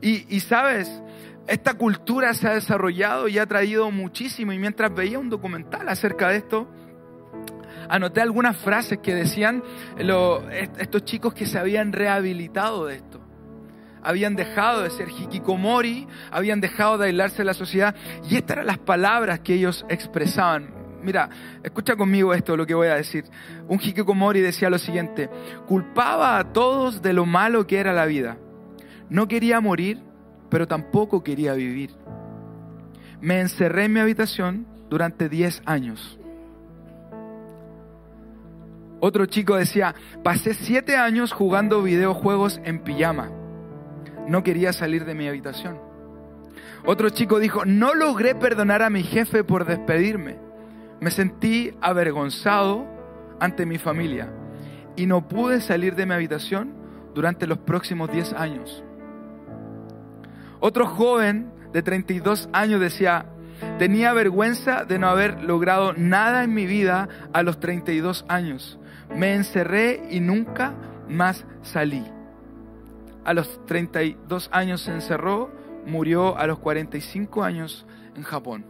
Y, 0.00 0.40
sabes, 0.40 1.02
esta 1.46 1.74
cultura 1.74 2.34
se 2.34 2.46
ha 2.48 2.54
desarrollado 2.54 3.28
y 3.28 3.38
ha 3.38 3.46
traído 3.46 3.90
muchísimo. 3.90 4.52
Y 4.52 4.58
mientras 4.58 4.94
veía 4.94 5.18
un 5.18 5.30
documental 5.30 5.88
acerca 5.88 6.28
de 6.28 6.36
esto, 6.36 6.68
anoté 7.88 8.20
algunas 8.20 8.56
frases 8.56 8.98
que 8.98 9.14
decían 9.14 9.62
estos 10.78 11.04
chicos 11.04 11.32
que 11.32 11.46
se 11.46 11.58
habían 11.58 11.92
rehabilitado 11.92 12.86
de 12.86 12.96
esto. 12.96 13.25
Habían 14.06 14.36
dejado 14.36 14.82
de 14.82 14.90
ser 14.90 15.08
hikikomori, 15.08 16.06
habían 16.30 16.60
dejado 16.60 16.96
de 16.96 17.06
aislarse 17.06 17.38
de 17.38 17.44
la 17.44 17.54
sociedad. 17.54 17.94
Y 18.30 18.36
estas 18.36 18.56
eran 18.56 18.66
las 18.66 18.78
palabras 18.78 19.40
que 19.40 19.54
ellos 19.54 19.84
expresaban. 19.88 20.74
Mira, 21.02 21.28
escucha 21.62 21.96
conmigo 21.96 22.32
esto, 22.32 22.56
lo 22.56 22.66
que 22.66 22.74
voy 22.74 22.88
a 22.88 22.94
decir. 22.94 23.24
Un 23.68 23.80
hikikomori 23.80 24.40
decía 24.40 24.70
lo 24.70 24.78
siguiente, 24.78 25.28
culpaba 25.66 26.38
a 26.38 26.52
todos 26.52 27.02
de 27.02 27.12
lo 27.12 27.26
malo 27.26 27.66
que 27.66 27.78
era 27.78 27.92
la 27.92 28.06
vida 28.06 28.38
no 29.08 29.28
quería 29.28 29.60
morir, 29.60 30.02
pero 30.50 30.66
tampoco 30.66 31.22
quería 31.22 31.54
vivir. 31.54 31.90
Me 33.20 33.40
encerré 33.40 33.84
en 33.84 33.92
mi 33.92 34.00
habitación 34.00 34.66
durante 34.88 35.28
10 35.28 35.62
años. 35.64 36.18
Otro 39.00 39.26
chico 39.26 39.56
decía, 39.56 39.94
pasé 40.24 40.54
7 40.54 40.96
años 40.96 41.32
jugando 41.32 41.82
videojuegos 41.82 42.60
en 42.64 42.80
pijama. 42.80 43.30
No 44.26 44.42
quería 44.42 44.72
salir 44.72 45.04
de 45.04 45.14
mi 45.14 45.28
habitación. 45.28 45.78
Otro 46.84 47.10
chico 47.10 47.38
dijo, 47.38 47.64
no 47.64 47.94
logré 47.94 48.34
perdonar 48.34 48.82
a 48.82 48.90
mi 48.90 49.02
jefe 49.02 49.44
por 49.44 49.66
despedirme. 49.66 50.38
Me 51.00 51.10
sentí 51.10 51.72
avergonzado 51.80 52.86
ante 53.40 53.66
mi 53.66 53.78
familia 53.78 54.30
y 54.96 55.06
no 55.06 55.28
pude 55.28 55.60
salir 55.60 55.94
de 55.94 56.06
mi 56.06 56.14
habitación 56.14 56.72
durante 57.14 57.46
los 57.46 57.58
próximos 57.58 58.10
10 58.10 58.32
años. 58.32 58.84
Otro 60.60 60.86
joven 60.86 61.52
de 61.72 61.82
32 61.82 62.48
años 62.52 62.80
decía, 62.80 63.26
tenía 63.78 64.12
vergüenza 64.12 64.84
de 64.84 64.98
no 64.98 65.08
haber 65.08 65.42
logrado 65.42 65.92
nada 65.92 66.44
en 66.44 66.54
mi 66.54 66.66
vida 66.66 67.08
a 67.32 67.42
los 67.42 67.60
32 67.60 68.24
años. 68.28 68.78
Me 69.14 69.34
encerré 69.34 70.08
y 70.10 70.20
nunca 70.20 70.74
más 71.08 71.44
salí. 71.62 72.15
A 73.26 73.34
los 73.34 73.64
32 73.66 74.48
años 74.52 74.80
se 74.80 74.92
encerró, 74.92 75.50
murió 75.84 76.38
a 76.38 76.46
los 76.46 76.58
45 76.60 77.44
años 77.44 77.86
en 78.14 78.22
Japón, 78.22 78.64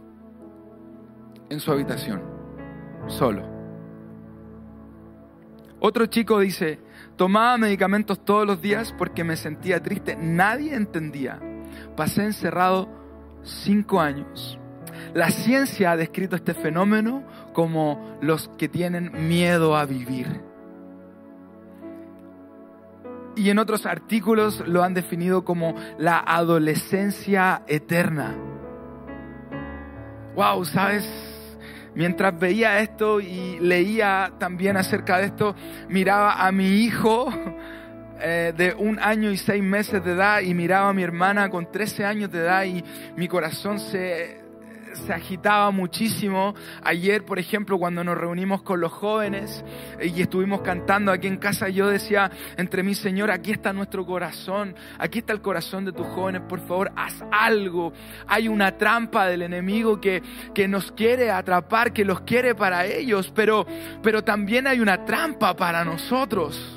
en 1.49 1.61
su 1.61 1.71
habitación, 1.71 2.21
solo. 3.07 3.43
Otro 5.79 6.07
chico 6.07 6.39
dice, 6.39 6.79
tomaba 7.15 7.57
medicamentos 7.57 8.25
todos 8.25 8.45
los 8.45 8.61
días 8.61 8.93
porque 8.97 9.23
me 9.23 9.37
sentía 9.37 9.81
triste. 9.81 10.17
Nadie 10.19 10.73
entendía 10.73 11.39
pasé 11.95 12.23
encerrado 12.23 12.87
cinco 13.43 13.99
años. 13.99 14.59
La 15.13 15.31
ciencia 15.31 15.91
ha 15.91 15.97
descrito 15.97 16.35
este 16.35 16.53
fenómeno 16.53 17.23
como 17.53 18.17
los 18.21 18.49
que 18.57 18.67
tienen 18.67 19.27
miedo 19.27 19.75
a 19.75 19.85
vivir. 19.85 20.41
Y 23.37 23.49
en 23.51 23.59
otros 23.59 23.85
artículos 23.85 24.63
lo 24.67 24.83
han 24.83 24.93
definido 24.93 25.45
como 25.45 25.75
la 25.99 26.19
adolescencia 26.19 27.61
eterna. 27.67 28.35
Wow, 30.35 30.65
¿sabes? 30.65 31.07
Mientras 31.95 32.37
veía 32.39 32.79
esto 32.79 33.19
y 33.19 33.59
leía 33.59 34.33
también 34.37 34.77
acerca 34.77 35.17
de 35.17 35.25
esto, 35.25 35.55
miraba 35.89 36.45
a 36.45 36.51
mi 36.51 36.83
hijo 36.83 37.31
eh, 38.19 38.53
de 38.55 38.73
un 38.73 38.99
año 38.99 39.31
y 39.31 39.37
seis 39.37 39.63
meses 39.63 40.03
de 40.03 40.13
edad 40.13 40.41
y 40.41 40.53
miraba 40.53 40.89
a 40.89 40.93
mi 40.93 41.03
hermana 41.03 41.49
con 41.49 41.71
13 41.71 42.05
años 42.05 42.31
de 42.31 42.39
edad 42.39 42.63
y 42.65 42.83
mi 43.15 43.27
corazón 43.27 43.79
se, 43.79 44.46
se 45.05 45.13
agitaba 45.13 45.71
muchísimo. 45.71 46.53
Ayer, 46.83 47.23
por 47.25 47.39
ejemplo, 47.39 47.77
cuando 47.77 48.03
nos 48.03 48.17
reunimos 48.17 48.61
con 48.61 48.79
los 48.79 48.91
jóvenes 48.91 49.63
y 50.01 50.21
estuvimos 50.21 50.61
cantando 50.61 51.11
aquí 51.11 51.27
en 51.27 51.37
casa, 51.37 51.69
yo 51.69 51.87
decía 51.87 52.31
entre 52.57 52.83
mí, 52.83 52.95
Señor, 52.95 53.31
aquí 53.31 53.51
está 53.51 53.73
nuestro 53.73 54.05
corazón, 54.05 54.75
aquí 54.97 55.19
está 55.19 55.33
el 55.33 55.41
corazón 55.41 55.85
de 55.85 55.91
tus 55.91 56.07
jóvenes, 56.07 56.41
por 56.47 56.59
favor, 56.61 56.91
haz 56.95 57.23
algo. 57.31 57.93
Hay 58.27 58.47
una 58.47 58.77
trampa 58.77 59.27
del 59.27 59.41
enemigo 59.41 59.99
que, 59.99 60.21
que 60.53 60.67
nos 60.67 60.91
quiere 60.91 61.31
atrapar, 61.31 61.93
que 61.93 62.05
los 62.05 62.21
quiere 62.21 62.55
para 62.55 62.85
ellos, 62.85 63.31
pero, 63.35 63.65
pero 64.01 64.23
también 64.23 64.67
hay 64.67 64.79
una 64.79 65.05
trampa 65.05 65.55
para 65.55 65.83
nosotros. 65.83 66.76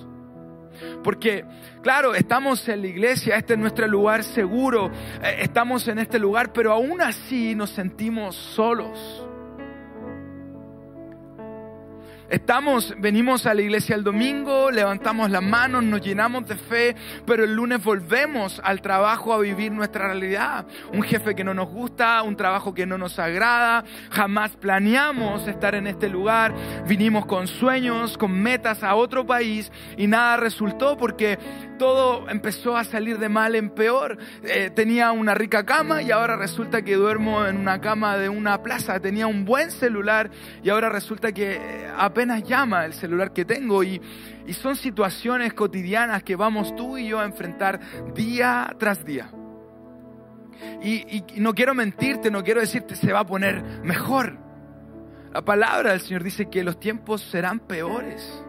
Porque, 1.02 1.44
claro, 1.82 2.14
estamos 2.14 2.68
en 2.68 2.82
la 2.82 2.88
iglesia, 2.88 3.36
este 3.36 3.54
es 3.54 3.58
nuestro 3.58 3.86
lugar 3.86 4.22
seguro, 4.22 4.90
eh, 5.22 5.38
estamos 5.40 5.88
en 5.88 5.98
este 5.98 6.18
lugar, 6.18 6.52
pero 6.52 6.72
aún 6.72 7.00
así 7.00 7.54
nos 7.54 7.70
sentimos 7.70 8.36
solos. 8.36 9.29
Estamos, 12.30 12.94
venimos 12.96 13.44
a 13.46 13.54
la 13.54 13.62
iglesia 13.62 13.96
el 13.96 14.04
domingo, 14.04 14.70
levantamos 14.70 15.32
las 15.32 15.42
manos, 15.42 15.82
nos 15.82 16.00
llenamos 16.00 16.46
de 16.46 16.54
fe, 16.54 16.94
pero 17.26 17.42
el 17.42 17.56
lunes 17.56 17.82
volvemos 17.82 18.60
al 18.62 18.80
trabajo 18.80 19.32
a 19.32 19.40
vivir 19.40 19.72
nuestra 19.72 20.06
realidad. 20.06 20.64
Un 20.92 21.02
jefe 21.02 21.34
que 21.34 21.42
no 21.42 21.54
nos 21.54 21.68
gusta, 21.68 22.22
un 22.22 22.36
trabajo 22.36 22.72
que 22.72 22.86
no 22.86 22.98
nos 22.98 23.18
agrada, 23.18 23.82
jamás 24.12 24.52
planeamos 24.52 25.48
estar 25.48 25.74
en 25.74 25.88
este 25.88 26.08
lugar, 26.08 26.54
vinimos 26.86 27.26
con 27.26 27.48
sueños, 27.48 28.16
con 28.16 28.40
metas 28.40 28.84
a 28.84 28.94
otro 28.94 29.26
país 29.26 29.72
y 29.96 30.06
nada 30.06 30.36
resultó 30.36 30.96
porque 30.96 31.36
todo 31.80 32.28
empezó 32.28 32.76
a 32.76 32.84
salir 32.84 33.18
de 33.18 33.28
mal 33.28 33.56
en 33.56 33.70
peor. 33.70 34.18
Eh, 34.44 34.70
tenía 34.72 35.10
una 35.10 35.34
rica 35.34 35.66
cama 35.66 36.00
y 36.02 36.12
ahora 36.12 36.36
resulta 36.36 36.82
que 36.82 36.94
duermo 36.94 37.44
en 37.44 37.56
una 37.56 37.80
cama 37.80 38.18
de 38.18 38.28
una 38.28 38.62
plaza. 38.62 39.00
Tenía 39.00 39.26
un 39.26 39.44
buen 39.44 39.72
celular 39.72 40.30
y 40.62 40.68
ahora 40.68 40.90
resulta 40.90 41.32
que 41.32 41.88
apenas 41.96 42.19
apenas 42.20 42.42
llama 42.42 42.84
el 42.84 42.92
celular 42.92 43.32
que 43.32 43.46
tengo 43.46 43.82
y, 43.82 43.98
son 44.60 44.76
situaciones 44.76 45.54
cotidianas 45.54 46.22
que 46.22 46.36
vamos 46.36 46.74
tú 46.76 46.98
y 46.98 47.08
yo 47.08 47.18
a 47.18 47.24
enfrentar 47.24 47.80
día 48.14 48.74
tras 48.78 49.04
día. 49.04 49.30
Y, 50.82 51.16
y 51.16 51.40
no 51.40 51.54
quiero 51.54 51.72
mentirte, 51.72 52.30
no 52.30 52.42
quiero 52.42 52.60
decirte 52.60 52.94
se 52.94 53.10
va 53.12 53.20
a 53.20 53.26
poner 53.26 53.62
mejor. 53.84 54.36
La 55.32 55.42
palabra 55.42 55.92
del 55.92 56.00
Señor 56.00 56.24
dice 56.24 56.50
que 56.50 56.62
los 56.62 56.78
tiempos 56.78 57.22
serán 57.22 57.60
peores. 57.60 58.44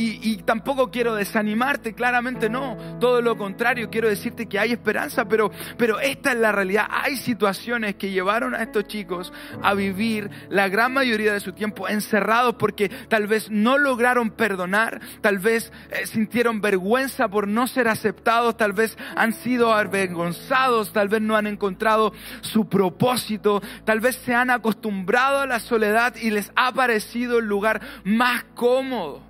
Y, 0.00 0.36
tampoco 0.44 0.90
quiero 0.90 1.16
desanimarte, 1.16 1.92
claramente 1.92 2.48
no. 2.48 2.76
Todo 3.00 3.20
lo 3.20 3.36
contrario, 3.36 3.90
quiero 3.90 4.08
decirte 4.08 4.46
que 4.46 4.58
hay 4.58 4.72
esperanza, 4.72 5.24
pero, 5.24 5.50
pero 5.76 5.98
esta 5.98 6.32
es 6.32 6.38
la 6.38 6.52
realidad. 6.52 6.86
Hay 6.88 7.16
situaciones 7.16 7.96
que 7.96 8.10
llevaron 8.10 8.54
a 8.54 8.62
estos 8.62 8.86
chicos 8.86 9.32
a 9.62 9.74
vivir 9.74 10.30
la 10.50 10.68
gran 10.68 10.92
mayoría 10.92 11.32
de 11.32 11.40
su 11.40 11.52
tiempo 11.52 11.88
encerrados 11.88 12.54
porque 12.58 12.88
tal 13.08 13.26
vez 13.26 13.50
no 13.50 13.76
lograron 13.76 14.30
perdonar, 14.30 15.00
tal 15.20 15.38
vez 15.38 15.72
eh, 15.90 16.06
sintieron 16.06 16.60
vergüenza 16.60 17.28
por 17.28 17.48
no 17.48 17.66
ser 17.66 17.88
aceptados, 17.88 18.56
tal 18.56 18.72
vez 18.72 18.96
han 19.16 19.32
sido 19.32 19.72
avergonzados, 19.74 20.92
tal 20.92 21.08
vez 21.08 21.20
no 21.20 21.36
han 21.36 21.46
encontrado 21.46 22.12
su 22.40 22.68
propósito, 22.68 23.60
tal 23.84 24.00
vez 24.00 24.16
se 24.24 24.34
han 24.34 24.50
acostumbrado 24.50 25.40
a 25.40 25.46
la 25.46 25.58
soledad 25.60 26.14
y 26.16 26.30
les 26.30 26.52
ha 26.54 26.72
parecido 26.72 27.38
el 27.38 27.46
lugar 27.46 27.80
más 28.04 28.44
cómodo. 28.54 29.27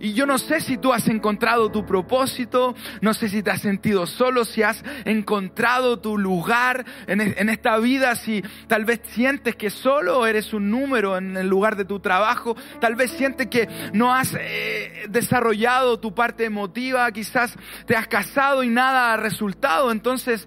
Y 0.00 0.12
yo 0.12 0.26
no 0.26 0.38
sé 0.38 0.60
si 0.60 0.76
tú 0.76 0.92
has 0.92 1.08
encontrado 1.08 1.70
tu 1.70 1.84
propósito, 1.84 2.74
no 3.00 3.14
sé 3.14 3.28
si 3.28 3.42
te 3.42 3.50
has 3.50 3.60
sentido 3.60 4.06
solo, 4.06 4.44
si 4.44 4.62
has 4.62 4.84
encontrado 5.04 5.98
tu 5.98 6.16
lugar 6.16 6.84
en, 7.06 7.48
esta 7.48 7.78
vida, 7.78 8.14
si 8.14 8.42
tal 8.68 8.84
vez 8.84 9.00
sientes 9.12 9.56
que 9.56 9.70
solo 9.70 10.26
eres 10.26 10.52
un 10.52 10.70
número 10.70 11.16
en 11.16 11.36
el 11.36 11.48
lugar 11.48 11.76
de 11.76 11.84
tu 11.84 11.98
trabajo, 11.98 12.56
tal 12.80 12.94
vez 12.94 13.10
sientes 13.12 13.48
que 13.48 13.68
no 13.92 14.14
has 14.14 14.36
eh, 14.38 15.06
desarrollado 15.08 15.98
tu 15.98 16.14
parte 16.14 16.44
emotiva, 16.44 17.10
quizás 17.10 17.56
te 17.86 17.96
has 17.96 18.06
casado 18.06 18.62
y 18.62 18.68
nada 18.68 19.12
ha 19.12 19.16
resultado. 19.16 19.90
Entonces, 19.90 20.46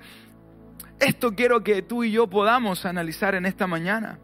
esto 1.00 1.36
quiero 1.36 1.64
que 1.64 1.82
tú 1.82 2.04
y 2.04 2.12
yo 2.12 2.28
podamos 2.28 2.86
analizar 2.86 3.36
en 3.36 3.46
esta 3.46 3.68
mañana. 3.68 4.20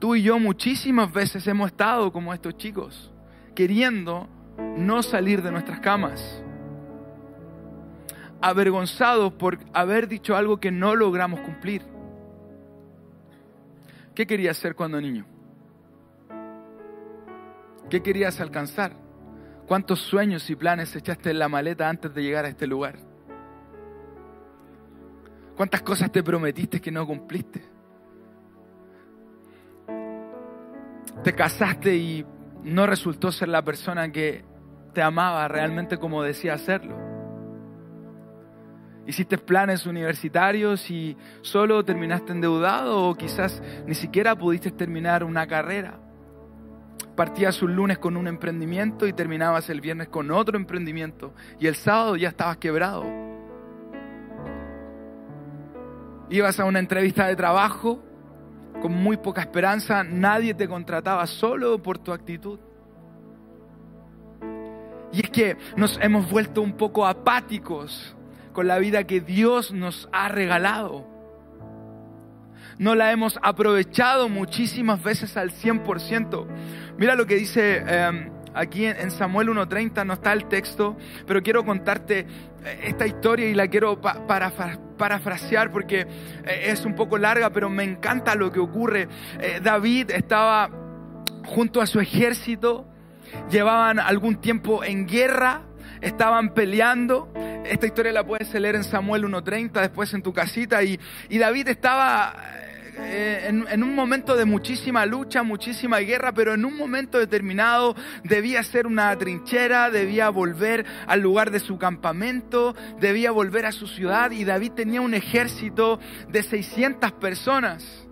Tú 0.00 0.16
y 0.16 0.22
yo 0.22 0.38
muchísimas 0.38 1.12
veces 1.12 1.46
hemos 1.46 1.70
estado 1.70 2.10
como 2.10 2.34
estos 2.34 2.56
chicos, 2.56 3.12
queriendo 3.54 4.28
no 4.76 5.02
salir 5.02 5.42
de 5.42 5.50
nuestras 5.50 5.80
camas, 5.80 6.42
avergonzados 8.40 9.32
por 9.34 9.58
haber 9.72 10.08
dicho 10.08 10.36
algo 10.36 10.58
que 10.58 10.70
no 10.70 10.94
logramos 10.94 11.40
cumplir. 11.40 11.82
¿Qué 14.14 14.26
querías 14.26 14.56
ser 14.56 14.74
cuando 14.74 15.00
niño? 15.00 15.26
¿Qué 17.88 18.02
querías 18.02 18.40
alcanzar? 18.40 18.92
¿Cuántos 19.66 20.00
sueños 20.00 20.48
y 20.50 20.56
planes 20.56 20.94
echaste 20.96 21.30
en 21.30 21.38
la 21.38 21.48
maleta 21.48 21.88
antes 21.88 22.12
de 22.14 22.22
llegar 22.22 22.44
a 22.44 22.48
este 22.48 22.66
lugar? 22.66 22.96
¿Cuántas 25.56 25.82
cosas 25.82 26.10
te 26.10 26.22
prometiste 26.22 26.80
que 26.80 26.90
no 26.90 27.06
cumpliste? 27.06 27.62
Te 31.22 31.34
casaste 31.34 31.94
y 31.94 32.24
no 32.64 32.86
resultó 32.86 33.32
ser 33.32 33.48
la 33.48 33.62
persona 33.62 34.10
que 34.12 34.44
te 34.92 35.02
amaba 35.02 35.46
realmente 35.48 35.98
como 35.98 36.22
decía 36.22 36.54
hacerlo. 36.54 36.96
Hiciste 39.06 39.38
planes 39.38 39.86
universitarios 39.86 40.90
y 40.90 41.16
solo 41.40 41.84
terminaste 41.84 42.32
endeudado 42.32 43.08
o 43.08 43.14
quizás 43.14 43.62
ni 43.86 43.94
siquiera 43.94 44.36
pudiste 44.36 44.70
terminar 44.70 45.24
una 45.24 45.46
carrera. 45.46 45.98
Partías 47.16 47.60
un 47.62 47.74
lunes 47.74 47.98
con 47.98 48.16
un 48.16 48.28
emprendimiento 48.28 49.06
y 49.06 49.12
terminabas 49.12 49.68
el 49.68 49.80
viernes 49.80 50.08
con 50.08 50.30
otro 50.30 50.56
emprendimiento 50.56 51.34
y 51.58 51.66
el 51.66 51.74
sábado 51.74 52.16
ya 52.16 52.28
estabas 52.28 52.58
quebrado. 52.58 53.04
Ibas 56.28 56.60
a 56.60 56.64
una 56.64 56.78
entrevista 56.78 57.26
de 57.26 57.34
trabajo 57.34 58.04
con 58.80 58.92
muy 58.92 59.16
poca 59.16 59.42
esperanza, 59.42 60.04
nadie 60.04 60.54
te 60.54 60.68
contrataba 60.68 61.26
solo 61.26 61.82
por 61.82 61.98
tu 61.98 62.12
actitud. 62.12 62.58
Y 65.12 65.22
es 65.24 65.30
que 65.30 65.56
nos 65.76 65.98
hemos 66.00 66.30
vuelto 66.30 66.62
un 66.62 66.76
poco 66.76 67.06
apáticos 67.06 68.16
con 68.52 68.66
la 68.66 68.78
vida 68.78 69.04
que 69.04 69.20
Dios 69.20 69.72
nos 69.72 70.08
ha 70.12 70.28
regalado. 70.28 71.06
No 72.78 72.94
la 72.94 73.12
hemos 73.12 73.38
aprovechado 73.42 74.28
muchísimas 74.28 75.02
veces 75.02 75.36
al 75.36 75.50
100%. 75.50 76.46
Mira 76.96 77.14
lo 77.14 77.26
que 77.26 77.34
dice 77.34 77.84
em, 77.86 78.30
aquí 78.54 78.86
en 78.86 79.10
Samuel 79.10 79.48
1.30, 79.48 80.06
no 80.06 80.14
está 80.14 80.32
el 80.32 80.46
texto, 80.46 80.96
pero 81.26 81.42
quiero 81.42 81.64
contarte 81.64 82.20
eh, 82.20 82.80
esta 82.84 83.06
historia 83.06 83.48
y 83.48 83.54
la 83.54 83.68
quiero 83.68 84.00
parafrasear 84.00 84.89
porque 85.72 86.00
eh, 86.00 86.06
es 86.66 86.84
un 86.84 86.94
poco 86.94 87.18
larga, 87.18 87.50
pero 87.50 87.68
me 87.70 87.84
encanta 87.84 88.34
lo 88.34 88.52
que 88.52 88.60
ocurre. 88.60 89.08
Eh, 89.40 89.60
David 89.62 90.10
estaba 90.10 90.70
junto 91.44 91.80
a 91.80 91.86
su 91.86 92.00
ejército 92.00 92.86
llevaban 93.50 93.98
algún 93.98 94.40
tiempo 94.40 94.84
en 94.84 95.06
guerra, 95.06 95.62
estaban 96.00 96.54
peleando. 96.54 97.32
Esta 97.64 97.86
historia 97.86 98.12
la 98.12 98.24
puedes 98.24 98.52
leer 98.54 98.76
en 98.76 98.84
Samuel 98.84 99.24
1.30, 99.24 99.80
después 99.80 100.12
en 100.14 100.22
tu 100.22 100.32
casita. 100.32 100.82
Y, 100.82 100.98
David 101.30 101.68
estaba 101.68 102.34
eh, 103.02 103.46
en, 103.48 103.82
un 103.82 103.94
momento 103.94 104.36
de 104.36 104.44
muchísima 104.44 105.06
lucha, 105.06 105.42
muchísima 105.42 105.98
guerra, 105.98 106.32
pero 106.32 106.54
en 106.54 106.64
un 106.64 106.76
momento 106.76 107.18
determinado 107.18 107.94
debía 108.24 108.62
ser 108.62 108.86
una 108.86 109.16
trinchera, 109.16 109.90
debía 109.90 110.28
volver 110.30 110.84
al 111.06 111.20
lugar 111.20 111.50
de 111.50 111.60
su 111.60 111.78
campamento, 111.78 112.74
debía 113.00 113.30
volver 113.30 113.66
a 113.66 113.72
su 113.72 113.86
ciudad 113.86 114.30
y 114.30 114.44
David 114.44 114.72
tenía 114.72 115.00
un 115.00 115.14
ejército 115.14 116.00
de 116.28 116.42
600 116.42 117.12
personas. 117.12 118.06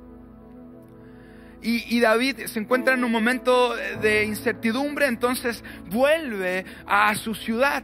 Y, 1.60 2.00
David 2.00 2.46
se 2.46 2.60
encuentra 2.60 2.94
en 2.94 3.02
un 3.02 3.10
momento 3.10 3.74
de 4.00 4.24
incertidumbre, 4.24 5.06
entonces 5.06 5.64
vuelve 5.90 6.64
a 6.86 7.14
su 7.16 7.34
ciudad. 7.34 7.82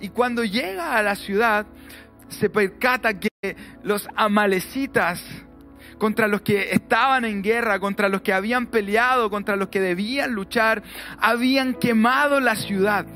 Y 0.00 0.08
cuando 0.08 0.42
llega 0.42 0.96
a 0.96 1.02
la 1.02 1.14
ciudad, 1.14 1.66
se 2.28 2.48
percata 2.48 3.20
que 3.20 3.28
los 3.82 4.08
amalecitas, 4.16 5.22
contra 6.00 6.26
los 6.26 6.40
que 6.40 6.72
estaban 6.72 7.24
en 7.24 7.42
guerra, 7.42 7.78
contra 7.78 8.08
los 8.08 8.22
que 8.22 8.32
habían 8.32 8.66
peleado, 8.66 9.30
contra 9.30 9.54
los 9.54 9.68
que 9.68 9.80
debían 9.80 10.32
luchar, 10.32 10.82
habían 11.20 11.74
quemado 11.74 12.40
la 12.40 12.56
ciudad. 12.56 13.06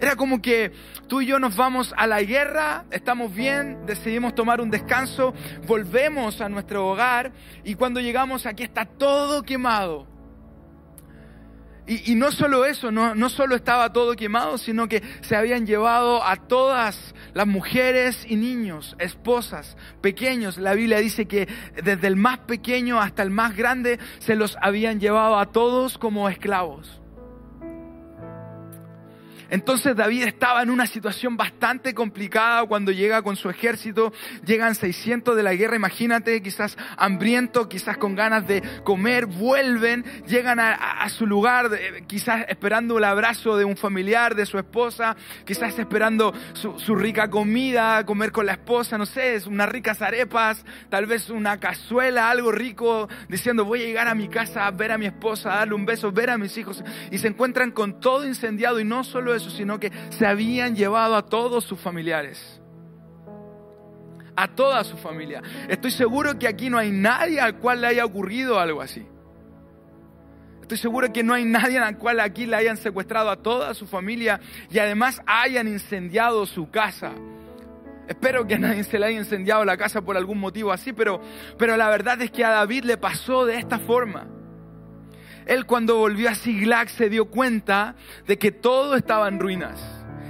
Era 0.00 0.16
como 0.16 0.42
que 0.42 0.72
tú 1.06 1.20
y 1.20 1.26
yo 1.26 1.38
nos 1.38 1.54
vamos 1.54 1.94
a 1.96 2.06
la 2.06 2.22
guerra, 2.22 2.86
estamos 2.90 3.32
bien, 3.32 3.86
decidimos 3.86 4.34
tomar 4.34 4.60
un 4.60 4.70
descanso, 4.70 5.34
volvemos 5.66 6.40
a 6.40 6.48
nuestro 6.48 6.88
hogar 6.88 7.32
y 7.62 7.74
cuando 7.74 8.00
llegamos 8.00 8.46
aquí 8.46 8.64
está 8.64 8.86
todo 8.86 9.42
quemado. 9.42 10.13
Y, 11.86 12.14
no 12.14 12.32
solo 12.32 12.64
eso, 12.64 12.90
no, 12.90 13.14
no 13.14 13.28
solo 13.28 13.56
estaba 13.56 13.92
todo 13.92 14.16
quemado, 14.16 14.56
sino 14.56 14.88
que 14.88 15.02
se 15.20 15.36
habían 15.36 15.66
llevado 15.66 16.24
a 16.24 16.36
todas 16.36 17.14
las 17.34 17.46
mujeres 17.46 18.24
y 18.26 18.36
niños, 18.36 18.96
esposas, 18.98 19.76
pequeños. 20.00 20.56
La 20.56 20.72
Biblia 20.72 20.98
dice 20.98 21.26
que 21.26 21.46
desde 21.82 22.06
el 22.06 22.16
más 22.16 22.38
pequeño 22.38 23.00
hasta 23.00 23.22
el 23.22 23.30
más 23.30 23.54
grande 23.54 23.98
se 24.18 24.34
los 24.34 24.56
habían 24.62 24.98
llevado 24.98 25.38
a 25.38 25.52
todos 25.52 25.98
como 25.98 26.30
esclavos. 26.30 27.03
Entonces 29.50 29.96
David 29.96 30.24
estaba 30.24 30.62
en 30.62 30.70
una 30.70 30.86
situación 30.86 31.36
bastante 31.36 31.94
complicada 31.94 32.64
cuando 32.66 32.92
llega 32.92 33.22
con 33.22 33.36
su 33.36 33.50
ejército, 33.50 34.12
llegan 34.44 34.74
600 34.74 35.36
de 35.36 35.42
la 35.42 35.54
guerra, 35.54 35.76
imagínate, 35.76 36.42
quizás 36.42 36.76
hambriento, 36.96 37.68
quizás 37.68 37.96
con 37.96 38.14
ganas 38.14 38.46
de 38.46 38.62
comer, 38.84 39.26
vuelven, 39.26 40.04
llegan 40.26 40.60
a, 40.60 41.08
su 41.08 41.26
lugar, 41.26 41.70
quizás 42.06 42.46
esperando 42.48 42.98
el 42.98 43.04
abrazo 43.04 43.56
de 43.56 43.64
un 43.64 43.76
familiar, 43.76 44.34
de 44.34 44.46
su 44.46 44.58
esposa, 44.58 45.16
quizás 45.44 45.78
esperando 45.78 46.32
su, 46.54 46.94
rica 46.94 47.28
comida, 47.28 48.04
comer 48.06 48.32
con 48.32 48.46
la 48.46 48.52
esposa, 48.52 48.96
no 48.98 49.06
sé, 49.06 49.40
unas 49.46 49.68
ricas 49.68 50.00
arepas, 50.00 50.64
tal 50.88 51.06
vez 51.06 51.30
una 51.30 51.58
cazuela, 51.58 52.30
algo 52.30 52.52
rico, 52.52 53.08
diciendo 53.28 53.64
voy 53.64 53.82
a 53.82 53.86
llegar 53.86 54.08
a 54.08 54.14
mi 54.14 54.28
casa 54.28 54.66
a 54.66 54.70
ver 54.70 54.92
a 54.92 54.98
mi 54.98 55.06
esposa, 55.06 55.52
a 55.52 55.56
darle 55.58 55.74
un 55.74 55.84
beso, 55.84 56.12
ver 56.12 56.30
a 56.30 56.38
mis 56.38 56.56
hijos, 56.56 56.82
y 57.10 57.18
se 57.18 57.28
encuentran 57.28 57.70
con 57.70 58.00
todo 58.00 58.26
incendiado 58.26 58.80
y 58.80 58.84
no 58.84 59.04
solo 59.04 59.34
eso, 59.34 59.43
sino 59.50 59.78
que 59.78 59.92
se 60.10 60.26
habían 60.26 60.74
llevado 60.74 61.16
a 61.16 61.26
todos 61.26 61.64
sus 61.64 61.80
familiares. 61.80 62.60
A 64.36 64.48
toda 64.48 64.82
su 64.84 64.96
familia. 64.96 65.42
Estoy 65.68 65.90
seguro 65.90 66.38
que 66.38 66.48
aquí 66.48 66.68
no 66.68 66.78
hay 66.78 66.90
nadie 66.90 67.40
al 67.40 67.58
cual 67.58 67.80
le 67.80 67.86
haya 67.88 68.04
ocurrido 68.04 68.58
algo 68.58 68.82
así. 68.82 69.06
Estoy 70.62 70.78
seguro 70.78 71.12
que 71.12 71.22
no 71.22 71.34
hay 71.34 71.44
nadie 71.44 71.78
al 71.78 71.98
cual 71.98 72.20
aquí 72.20 72.46
le 72.46 72.56
hayan 72.56 72.78
secuestrado 72.78 73.30
a 73.30 73.36
toda 73.36 73.74
su 73.74 73.86
familia 73.86 74.40
y 74.70 74.78
además 74.78 75.20
hayan 75.26 75.68
incendiado 75.68 76.46
su 76.46 76.70
casa. 76.70 77.12
Espero 78.08 78.46
que 78.46 78.58
nadie 78.58 78.82
se 78.84 78.98
le 78.98 79.06
haya 79.06 79.18
incendiado 79.18 79.64
la 79.64 79.76
casa 79.76 80.02
por 80.02 80.16
algún 80.16 80.38
motivo 80.38 80.72
así, 80.72 80.92
pero, 80.92 81.20
pero 81.58 81.76
la 81.76 81.88
verdad 81.88 82.20
es 82.22 82.30
que 82.30 82.44
a 82.44 82.50
David 82.50 82.84
le 82.84 82.96
pasó 82.96 83.44
de 83.44 83.58
esta 83.58 83.78
forma. 83.78 84.26
Él 85.46 85.66
cuando 85.66 85.96
volvió 85.96 86.30
a 86.30 86.34
Siglac 86.34 86.88
se 86.88 87.10
dio 87.10 87.26
cuenta 87.26 87.96
de 88.26 88.38
que 88.38 88.50
todo 88.52 88.96
estaba 88.96 89.28
en 89.28 89.38
ruinas 89.38 89.80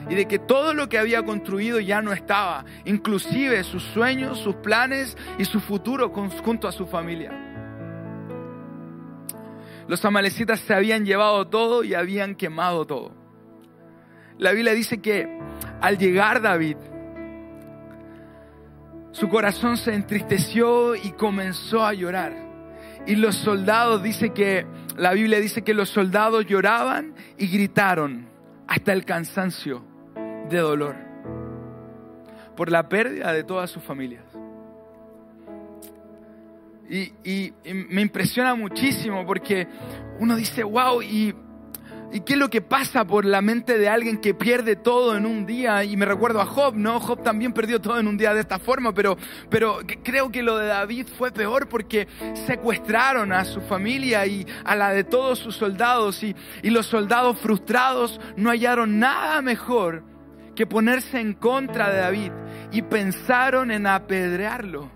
y 0.08 0.14
de 0.14 0.26
que 0.26 0.38
todo 0.38 0.74
lo 0.74 0.88
que 0.88 0.98
había 0.98 1.22
construido 1.22 1.80
ya 1.80 2.02
no 2.02 2.12
estaba, 2.12 2.64
inclusive 2.84 3.62
sus 3.64 3.82
sueños, 3.82 4.38
sus 4.38 4.56
planes 4.56 5.16
y 5.38 5.44
su 5.44 5.60
futuro 5.60 6.10
junto 6.10 6.68
a 6.68 6.72
su 6.72 6.86
familia. 6.86 7.32
Los 9.86 10.04
amalecitas 10.04 10.60
se 10.60 10.74
habían 10.74 11.04
llevado 11.04 11.46
todo 11.48 11.84
y 11.84 11.94
habían 11.94 12.34
quemado 12.34 12.86
todo. 12.86 13.12
La 14.38 14.52
Biblia 14.52 14.72
dice 14.72 14.98
que 14.98 15.28
al 15.80 15.98
llegar 15.98 16.40
David, 16.40 16.76
su 19.12 19.28
corazón 19.28 19.76
se 19.76 19.94
entristeció 19.94 20.96
y 20.96 21.12
comenzó 21.12 21.84
a 21.84 21.92
llorar. 21.94 22.34
Y 23.06 23.16
los 23.16 23.36
soldados, 23.36 24.02
dice 24.02 24.30
que, 24.30 24.66
la 24.96 25.12
Biblia 25.12 25.40
dice 25.40 25.62
que 25.62 25.74
los 25.74 25.90
soldados 25.90 26.46
lloraban 26.46 27.14
y 27.36 27.48
gritaron 27.48 28.28
hasta 28.66 28.92
el 28.92 29.04
cansancio 29.04 29.84
de 30.48 30.58
dolor 30.58 30.96
por 32.56 32.70
la 32.70 32.88
pérdida 32.88 33.32
de 33.32 33.44
todas 33.44 33.70
sus 33.70 33.82
familias. 33.82 34.24
Y, 36.88 37.52
me 37.64 38.02
impresiona 38.02 38.54
muchísimo 38.54 39.26
porque 39.26 39.66
uno 40.20 40.36
dice, 40.36 40.62
wow, 40.62 41.02
y 41.02 41.34
¿Y 42.14 42.20
qué 42.20 42.34
es 42.34 42.38
lo 42.38 42.48
que 42.48 42.62
pasa 42.62 43.04
por 43.04 43.24
la 43.24 43.42
mente 43.42 43.76
de 43.76 43.88
alguien 43.88 44.18
que 44.18 44.34
pierde 44.34 44.76
todo 44.76 45.16
en 45.16 45.26
un 45.26 45.46
día? 45.46 45.82
Y 45.82 45.96
me 45.96 46.06
recuerdo 46.06 46.40
a 46.40 46.46
Job, 46.46 46.76
¿no? 46.76 47.00
Job 47.00 47.24
también 47.24 47.52
perdió 47.52 47.80
todo 47.80 47.98
en 47.98 48.06
un 48.06 48.16
día 48.16 48.32
de 48.32 48.40
esta 48.40 48.60
forma, 48.60 48.94
pero, 48.94 49.16
pero 49.50 49.80
creo 50.04 50.30
que 50.30 50.44
lo 50.44 50.56
de 50.56 50.68
David 50.68 51.08
fue 51.18 51.32
peor 51.32 51.68
porque 51.68 52.06
secuestraron 52.46 53.32
a 53.32 53.44
su 53.44 53.60
familia 53.62 54.24
y 54.26 54.46
a 54.64 54.76
la 54.76 54.92
de 54.92 55.02
todos 55.02 55.40
sus 55.40 55.56
soldados 55.56 56.22
y, 56.22 56.36
y 56.62 56.70
los 56.70 56.86
soldados 56.86 57.36
frustrados 57.40 58.20
no 58.36 58.50
hallaron 58.50 59.00
nada 59.00 59.42
mejor 59.42 60.04
que 60.54 60.68
ponerse 60.68 61.18
en 61.18 61.32
contra 61.32 61.90
de 61.90 61.98
David 61.98 62.32
y 62.70 62.82
pensaron 62.82 63.72
en 63.72 63.88
apedrearlo. 63.88 64.88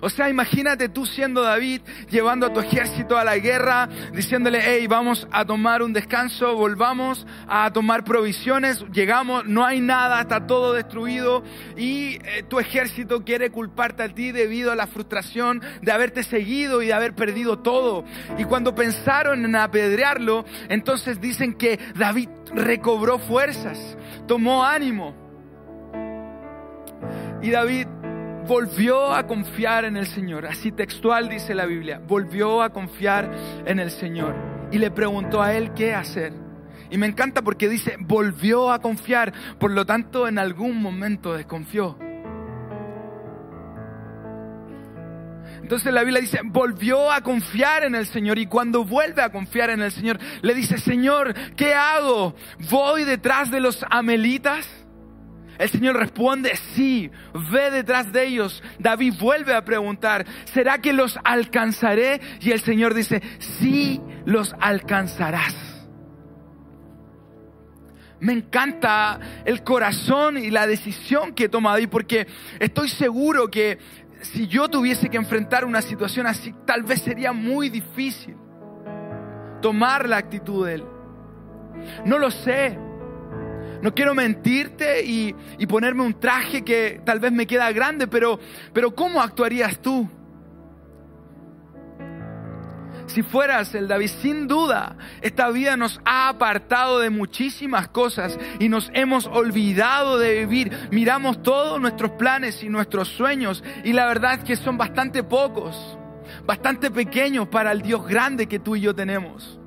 O 0.00 0.10
sea, 0.10 0.28
imagínate 0.28 0.88
tú 0.88 1.06
siendo 1.06 1.42
David, 1.42 1.82
llevando 2.10 2.46
a 2.46 2.52
tu 2.52 2.60
ejército 2.60 3.16
a 3.16 3.24
la 3.24 3.38
guerra, 3.38 3.88
diciéndole, 4.12 4.60
hey, 4.62 4.86
vamos 4.86 5.26
a 5.30 5.44
tomar 5.44 5.82
un 5.82 5.92
descanso, 5.92 6.54
volvamos 6.54 7.26
a 7.48 7.70
tomar 7.72 8.04
provisiones, 8.04 8.84
llegamos, 8.92 9.44
no 9.46 9.64
hay 9.64 9.80
nada, 9.80 10.20
está 10.20 10.46
todo 10.46 10.72
destruido 10.72 11.42
y 11.76 12.18
eh, 12.24 12.44
tu 12.48 12.58
ejército 12.58 13.24
quiere 13.24 13.50
culparte 13.50 14.02
a 14.02 14.08
ti 14.08 14.32
debido 14.32 14.72
a 14.72 14.76
la 14.76 14.86
frustración 14.86 15.62
de 15.82 15.92
haberte 15.92 16.22
seguido 16.22 16.82
y 16.82 16.86
de 16.86 16.94
haber 16.94 17.14
perdido 17.14 17.58
todo. 17.58 18.04
Y 18.38 18.44
cuando 18.44 18.74
pensaron 18.74 19.44
en 19.44 19.56
apedrearlo, 19.56 20.44
entonces 20.68 21.20
dicen 21.20 21.54
que 21.54 21.78
David 21.94 22.28
recobró 22.54 23.18
fuerzas, 23.18 23.96
tomó 24.26 24.64
ánimo. 24.64 25.14
Y 27.40 27.50
David 27.50 27.86
volvió 28.48 29.14
a 29.14 29.26
confiar 29.26 29.84
en 29.84 29.96
el 29.96 30.06
Señor. 30.06 30.46
Así 30.46 30.72
textual 30.72 31.28
dice 31.28 31.54
la 31.54 31.66
Biblia. 31.66 32.00
Volvió 32.04 32.62
a 32.62 32.70
confiar 32.70 33.30
en 33.66 33.78
el 33.78 33.90
Señor. 33.90 34.34
Y 34.72 34.78
le 34.78 34.90
preguntó 34.90 35.42
a 35.42 35.54
él 35.54 35.72
qué 35.74 35.94
hacer. 35.94 36.32
Y 36.90 36.96
me 36.96 37.06
encanta 37.06 37.42
porque 37.42 37.68
dice, 37.68 37.96
volvió 38.00 38.72
a 38.72 38.80
confiar. 38.80 39.32
Por 39.60 39.70
lo 39.70 39.84
tanto, 39.84 40.26
en 40.26 40.38
algún 40.38 40.80
momento 40.80 41.34
desconfió. 41.34 41.98
Entonces 45.60 45.92
la 45.92 46.02
Biblia 46.02 46.22
dice, 46.22 46.40
volvió 46.42 47.12
a 47.12 47.20
confiar 47.20 47.84
en 47.84 47.94
el 47.94 48.06
Señor 48.06 48.38
y 48.38 48.46
cuando 48.46 48.84
vuelve 48.84 49.20
a 49.20 49.30
confiar 49.30 49.68
en 49.68 49.82
el 49.82 49.92
Señor, 49.92 50.18
le 50.40 50.54
dice, 50.54 50.78
Señor, 50.78 51.34
¿qué 51.56 51.74
hago? 51.74 52.34
¿Voy 52.70 53.04
detrás 53.04 53.50
de 53.50 53.60
los 53.60 53.84
amelitas? 53.90 54.66
El 55.58 55.68
Señor 55.68 55.96
responde, 55.96 56.54
sí, 56.74 57.10
ve 57.52 57.70
detrás 57.70 58.12
de 58.12 58.26
ellos. 58.26 58.62
David 58.78 59.14
vuelve 59.18 59.54
a 59.54 59.64
preguntar, 59.64 60.24
¿será 60.52 60.78
que 60.78 60.92
los 60.92 61.18
alcanzaré? 61.24 62.20
Y 62.40 62.52
el 62.52 62.60
Señor 62.60 62.94
dice, 62.94 63.20
sí, 63.38 64.00
los 64.24 64.54
alcanzarás. 64.60 65.54
Me 68.20 68.32
encanta 68.32 69.18
el 69.44 69.62
corazón 69.62 70.38
y 70.38 70.50
la 70.50 70.66
decisión 70.66 71.34
que 71.34 71.48
toma 71.48 71.70
David 71.72 71.88
porque 71.88 72.26
estoy 72.58 72.88
seguro 72.88 73.48
que 73.48 73.78
si 74.22 74.46
yo 74.48 74.68
tuviese 74.68 75.08
que 75.08 75.16
enfrentar 75.16 75.64
una 75.64 75.82
situación 75.82 76.26
así, 76.26 76.54
tal 76.66 76.82
vez 76.82 77.02
sería 77.02 77.32
muy 77.32 77.68
difícil 77.68 78.36
tomar 79.60 80.08
la 80.08 80.16
actitud 80.16 80.66
de 80.66 80.74
él. 80.74 80.84
No 82.04 82.18
lo 82.18 82.30
sé. 82.30 82.78
No 83.82 83.94
quiero 83.94 84.14
mentirte 84.14 85.04
y, 85.04 85.34
ponerme 85.66 86.02
un 86.02 86.18
traje 86.18 86.64
que 86.64 87.00
tal 87.04 87.20
vez 87.20 87.32
me 87.32 87.46
queda 87.46 87.70
grande, 87.72 88.06
pero, 88.08 88.38
pero 88.72 88.94
¿cómo 88.94 89.20
actuarías 89.20 89.78
tú? 89.80 90.08
Si 93.06 93.22
fueras 93.22 93.74
el 93.74 93.88
David, 93.88 94.10
sin 94.20 94.46
duda, 94.46 94.96
esta 95.22 95.48
vida 95.50 95.76
nos 95.76 95.98
ha 96.04 96.28
apartado 96.28 96.98
de 96.98 97.08
muchísimas 97.08 97.88
cosas 97.88 98.38
y 98.58 98.68
nos 98.68 98.90
hemos 98.92 99.26
olvidado 99.26 100.18
de 100.18 100.44
vivir. 100.44 100.76
Miramos 100.90 101.42
todos 101.42 101.80
nuestros 101.80 102.12
planes 102.12 102.62
y 102.62 102.68
nuestros 102.68 103.08
sueños 103.08 103.64
y 103.82 103.94
la 103.94 104.06
verdad 104.06 104.34
es 104.34 104.44
que 104.44 104.56
son 104.56 104.76
bastante 104.76 105.22
pocos, 105.22 105.98
bastante 106.44 106.90
pequeños 106.90 107.48
para 107.48 107.72
el 107.72 107.80
Dios 107.80 108.06
grande 108.06 108.46
que 108.46 108.58
tú 108.58 108.76
y 108.76 108.82
yo 108.82 108.94
tenemos. 108.94 109.58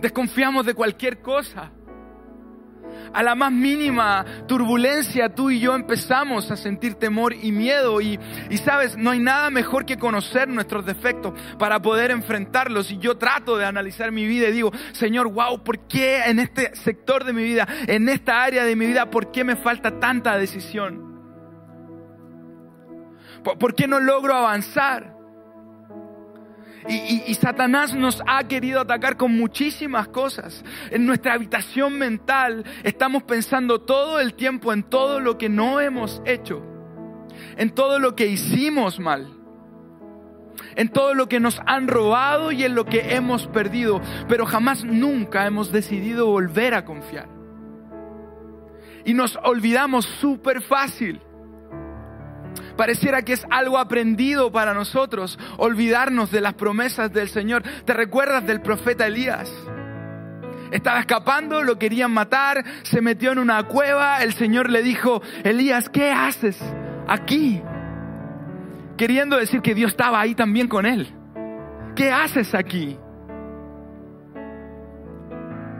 Desconfiamos 0.00 0.66
de 0.66 0.74
cualquier 0.74 1.20
cosa 1.20 1.72
a 3.12 3.22
la 3.22 3.34
más 3.34 3.52
mínima 3.52 4.24
turbulencia, 4.46 5.34
tú 5.34 5.50
y 5.50 5.60
yo 5.60 5.74
empezamos 5.74 6.50
a 6.50 6.56
sentir 6.56 6.94
temor 6.94 7.34
y 7.34 7.52
miedo. 7.52 8.00
Y, 8.00 8.18
y, 8.50 8.58
sabes, 8.58 8.96
no 8.96 9.10
hay 9.10 9.20
nada 9.20 9.50
mejor 9.50 9.86
que 9.86 9.96
conocer 9.96 10.48
nuestros 10.48 10.84
defectos 10.84 11.32
para 11.58 11.80
poder 11.80 12.10
enfrentarlos. 12.10 12.90
Y 12.90 12.98
yo 12.98 13.16
trato 13.16 13.56
de 13.56 13.64
analizar 13.64 14.12
mi 14.12 14.26
vida 14.26 14.48
y 14.48 14.52
digo, 14.52 14.70
Señor, 14.92 15.32
wow, 15.32 15.62
¿por 15.62 15.86
qué 15.88 16.24
en 16.26 16.40
este 16.40 16.74
sector 16.76 17.24
de 17.24 17.32
mi 17.32 17.42
vida, 17.42 17.66
en 17.86 18.08
esta 18.08 18.42
área 18.42 18.64
de 18.64 18.76
mi 18.76 18.86
vida, 18.86 19.10
por 19.10 19.30
qué 19.30 19.44
me 19.44 19.56
falta 19.56 19.98
tanta 19.98 20.36
decisión? 20.36 21.06
¿Por 23.58 23.74
qué 23.74 23.86
no 23.86 24.00
logro 24.00 24.34
avanzar? 24.34 25.15
Y, 26.88 27.34
Satanás 27.34 27.94
nos 27.94 28.22
ha 28.26 28.44
querido 28.44 28.80
atacar 28.80 29.16
con 29.16 29.36
muchísimas 29.36 30.08
cosas. 30.08 30.64
En 30.90 31.04
nuestra 31.04 31.34
habitación 31.34 31.98
mental 31.98 32.64
estamos 32.84 33.24
pensando 33.24 33.80
todo 33.80 34.20
el 34.20 34.34
tiempo 34.34 34.72
en 34.72 34.82
todo 34.82 35.20
lo 35.20 35.36
que 35.36 35.48
no 35.48 35.80
hemos 35.80 36.22
hecho, 36.24 36.62
en 37.56 37.70
todo 37.70 37.98
lo 37.98 38.14
que 38.14 38.26
hicimos 38.26 39.00
mal, 39.00 39.32
en 40.76 40.88
todo 40.88 41.14
lo 41.14 41.28
que 41.28 41.40
nos 41.40 41.60
han 41.66 41.88
robado 41.88 42.52
y 42.52 42.64
en 42.64 42.74
lo 42.74 42.84
que 42.84 43.14
hemos 43.14 43.46
perdido, 43.48 44.00
pero 44.28 44.46
jamás 44.46 44.84
nunca 44.84 45.46
hemos 45.46 45.72
decidido 45.72 46.26
volver 46.26 46.74
a 46.74 46.84
confiar. 46.84 47.28
Y 49.04 49.14
nos 49.14 49.38
olvidamos 49.42 50.04
súper 50.04 50.62
fácil. 50.62 51.20
Pareciera 52.76 53.22
que 53.22 53.32
es 53.34 53.46
algo 53.50 53.78
aprendido 53.78 54.52
para 54.52 54.74
nosotros, 54.74 55.38
olvidarnos 55.56 56.30
de 56.30 56.40
las 56.40 56.54
promesas 56.54 57.12
del 57.12 57.28
Señor. 57.28 57.62
¿Te 57.84 57.94
recuerdas 57.94 58.46
del 58.46 58.60
profeta 58.60 59.06
Elías? 59.06 59.50
Estaba 60.70 61.00
escapando, 61.00 61.62
lo 61.62 61.78
querían 61.78 62.12
matar, 62.12 62.64
se 62.82 63.00
metió 63.00 63.32
en 63.32 63.38
una 63.38 63.62
cueva, 63.64 64.22
el 64.22 64.34
Señor 64.34 64.70
le 64.70 64.82
dijo, 64.82 65.22
Elías, 65.44 65.88
¿qué 65.88 66.10
haces 66.10 66.58
aquí? 67.06 67.62
Queriendo 68.96 69.36
decir 69.36 69.60
que 69.62 69.74
Dios 69.74 69.92
estaba 69.92 70.20
ahí 70.20 70.34
también 70.34 70.68
con 70.68 70.86
él. 70.86 71.12
¿Qué 71.94 72.10
haces 72.10 72.54
aquí? 72.54 72.98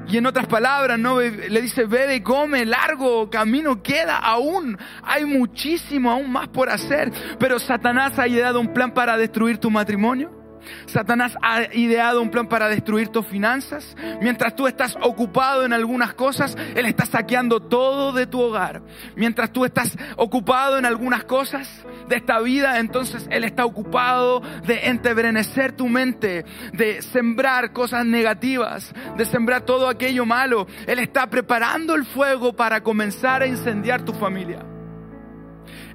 Y 0.09 0.19
en 0.19 0.27
otras 0.27 0.47
palabras, 0.47 0.99
¿no? 0.99 1.21
le 1.21 1.63
dice, 1.63 1.85
bebe 1.85 2.23
come, 2.23 2.65
largo 2.65 3.29
camino 3.29 3.83
queda 3.83 4.17
aún. 4.17 4.79
Hay 5.03 5.25
muchísimo 5.25 6.11
aún 6.11 6.31
más 6.31 6.49
por 6.49 6.71
hacer. 6.71 7.13
Pero 7.39 7.59
Satanás 7.59 8.19
ha 8.19 8.29
ideado 8.29 8.61
un 8.61 8.73
plan 8.73 8.93
para 8.93 9.17
destruir 9.17 9.59
tu 9.59 9.71
matrimonio. 9.71 10.46
Satanás 10.87 11.37
ha 11.43 11.75
ideado 11.75 12.23
un 12.23 12.31
plan 12.31 12.49
para 12.49 12.69
destruir 12.69 13.09
tus 13.09 13.27
finanzas. 13.27 13.97
Mientras 14.21 14.55
tú 14.57 14.67
estás 14.67 14.97
ocupado 15.03 15.65
en 15.65 15.73
algunas 15.73 16.15
cosas, 16.15 16.57
Él 16.75 16.87
está 16.87 17.07
saqueando 17.07 17.61
todo 17.61 18.13
de 18.13 18.27
tu 18.27 18.41
hogar. 18.41 18.83
Mientras 19.15 19.53
tú 19.53 19.65
estás 19.65 19.97
ocupado 20.17 20.79
en 20.79 20.87
algunas 20.87 21.25
cosas 21.25 21.69
de 22.09 22.17
esta 22.17 22.41
vida, 22.41 22.79
entonces 22.79 23.27
Él 23.31 23.45
está 23.45 23.65
ocupado 23.65 24.43
de 24.67 24.87
entebrenecer 24.87 25.73
tu 25.73 25.89
mente, 25.89 26.45
de 26.73 27.03
sembrar 27.03 27.73
cosas 27.73 28.05
negativas, 28.05 28.93
de 29.17 29.25
sembrar 29.25 29.63
todo 29.63 29.89
aquello 29.89 30.27
malo. 30.27 30.67
Él 30.87 30.99
está 30.99 31.29
preparando 31.29 31.95
el 31.95 32.05
fuego 32.05 32.55
para 32.55 32.83
comenzar 32.83 33.43
a 33.43 33.47
incendiar 33.47 34.03
tu 34.03 34.13
familia. 34.13 34.65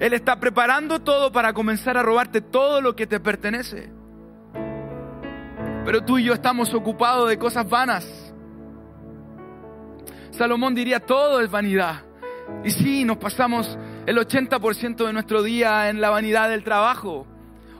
Él 0.00 0.12
está 0.12 0.38
preparando 0.38 1.00
todo 1.00 1.32
para 1.32 1.52
comenzar 1.52 1.96
a 1.96 2.02
robarte 2.02 2.40
todo 2.40 2.80
lo 2.80 2.96
que 2.96 3.06
te 3.06 3.20
pertenece. 3.20 4.01
Pero 5.84 6.04
tú 6.04 6.18
y 6.18 6.24
yo 6.24 6.34
estamos 6.34 6.72
ocupados 6.74 7.28
de 7.28 7.38
cosas 7.38 7.68
vanas. 7.68 8.34
Salomón 10.30 10.74
diría, 10.74 11.00
todo 11.00 11.40
es 11.40 11.50
vanidad. 11.50 12.02
Y 12.64 12.70
sí, 12.70 13.04
nos 13.04 13.18
pasamos 13.18 13.78
el 14.06 14.16
80% 14.16 15.06
de 15.06 15.12
nuestro 15.12 15.42
día 15.42 15.88
en 15.88 16.00
la 16.00 16.10
vanidad 16.10 16.48
del 16.48 16.64
trabajo 16.64 17.26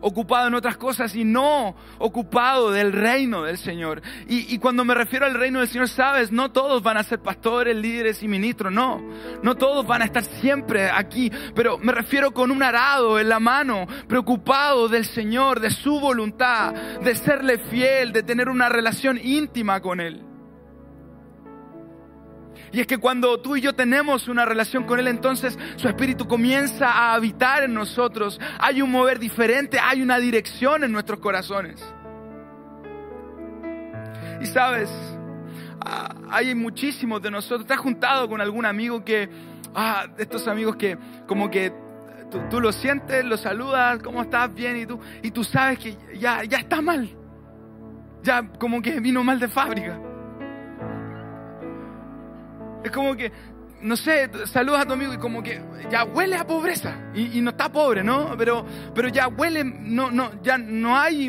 ocupado 0.02 0.48
en 0.48 0.54
otras 0.54 0.76
cosas 0.76 1.14
y 1.14 1.24
no 1.24 1.74
ocupado 1.98 2.70
del 2.70 2.92
reino 2.92 3.42
del 3.44 3.56
Señor. 3.56 4.02
Y, 4.28 4.58
cuando 4.58 4.84
me 4.84 4.94
refiero 4.94 5.26
al 5.26 5.34
reino 5.34 5.60
del 5.60 5.68
Señor, 5.68 5.88
sabes, 5.88 6.30
no 6.30 6.52
todos 6.52 6.82
van 6.82 6.98
a 6.98 7.02
ser 7.02 7.20
pastores, 7.20 7.76
líderes 7.76 8.22
y 8.22 8.28
ministros, 8.28 8.72
no. 8.72 9.00
No 9.42 9.54
todos 9.56 9.86
van 9.86 10.02
a 10.02 10.04
estar 10.04 10.24
siempre 10.24 10.90
aquí, 10.90 11.30
pero 11.54 11.78
me 11.78 11.92
refiero 11.92 12.32
con 12.32 12.50
un 12.50 12.62
arado 12.62 13.18
en 13.18 13.28
la 13.28 13.40
mano, 13.40 13.86
preocupado 14.08 14.88
del 14.88 15.04
Señor, 15.06 15.60
de 15.60 15.70
su 15.70 15.98
voluntad, 16.00 16.74
de 16.74 17.14
serle 17.14 17.58
fiel, 17.58 18.12
de 18.12 18.22
tener 18.22 18.48
una 18.48 18.68
relación 18.68 19.18
íntima 19.22 19.80
con 19.80 20.00
Él. 20.00 20.31
Y 22.72 22.80
es 22.80 22.86
que 22.86 22.96
cuando 22.96 23.38
tú 23.38 23.56
y 23.56 23.60
yo 23.60 23.74
tenemos 23.74 24.28
una 24.28 24.46
relación 24.46 24.84
con 24.84 24.98
Él, 24.98 25.06
entonces 25.06 25.58
su 25.76 25.88
Espíritu 25.88 26.26
comienza 26.26 26.90
a 26.90 27.14
habitar 27.14 27.64
en 27.64 27.74
nosotros. 27.74 28.40
Hay 28.58 28.80
un 28.80 28.90
mover 28.90 29.18
diferente, 29.18 29.78
hay 29.78 30.00
una 30.00 30.18
dirección 30.18 30.82
en 30.82 30.90
nuestros 30.90 31.20
corazones. 31.20 31.82
Y 34.40 34.46
sabes, 34.46 34.88
ah, 35.80 36.14
hay 36.30 36.54
muchísimos 36.54 37.20
de 37.20 37.30
nosotros. 37.30 37.66
¿Te 37.66 37.74
has 37.74 37.80
juntado 37.80 38.26
con 38.26 38.40
algún 38.40 38.64
amigo 38.64 39.04
que, 39.04 39.28
ah, 39.74 40.06
estos 40.16 40.48
amigos 40.48 40.76
que 40.76 40.96
como 41.26 41.50
que 41.50 41.74
tú, 42.30 42.40
tú 42.48 42.58
lo 42.58 42.72
sientes, 42.72 43.22
lo 43.22 43.36
saludas, 43.36 44.02
¿cómo 44.02 44.22
estás? 44.22 44.52
Bien, 44.54 44.78
y 44.78 44.86
tú, 44.86 44.98
y 45.22 45.30
tú 45.30 45.44
sabes 45.44 45.78
que 45.78 45.94
ya, 46.18 46.42
ya 46.44 46.58
está 46.58 46.80
mal. 46.80 47.10
Ya 48.22 48.48
como 48.58 48.80
que 48.80 48.98
vino 48.98 49.22
mal 49.22 49.38
de 49.38 49.48
fábrica. 49.48 50.00
Es 52.84 52.90
como 52.90 53.16
que 53.16 53.32
no 53.82 53.96
sé, 53.96 54.30
saludas 54.46 54.82
a 54.82 54.86
tu 54.86 54.92
amigo 54.92 55.12
y 55.12 55.18
como 55.18 55.42
que 55.42 55.60
ya 55.90 56.04
huele 56.04 56.36
a 56.36 56.46
pobreza 56.46 57.10
y, 57.14 57.40
no 57.40 57.50
está 57.50 57.70
pobre, 57.70 58.02
¿no? 58.04 58.34
Pero, 58.38 58.64
pero 58.94 59.08
ya 59.08 59.28
huele, 59.28 59.64
no, 59.64 60.10
no, 60.10 60.40
ya 60.42 60.56
no 60.56 60.96
hay 60.96 61.28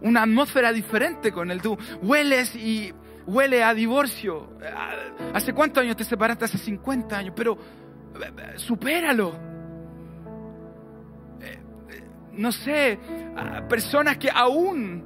una 0.00 0.22
atmósfera 0.22 0.72
diferente 0.72 1.32
con 1.32 1.50
él. 1.50 1.60
Tú 1.60 1.76
hueles 2.02 2.54
y 2.56 2.92
huele 3.26 3.62
a 3.62 3.74
divorcio. 3.74 4.48
¿Hace 5.34 5.52
cuántos 5.52 5.82
años 5.82 5.96
te 5.96 6.04
separaste? 6.04 6.46
Hace 6.46 6.58
50 6.58 7.16
años, 7.16 7.34
pero 7.36 7.58
supéralo. 8.56 9.34
Eh, 11.42 11.58
eh, 11.90 12.04
no 12.32 12.52
sé, 12.52 12.98
personas 13.68 14.16
que 14.16 14.30
aún 14.30 15.04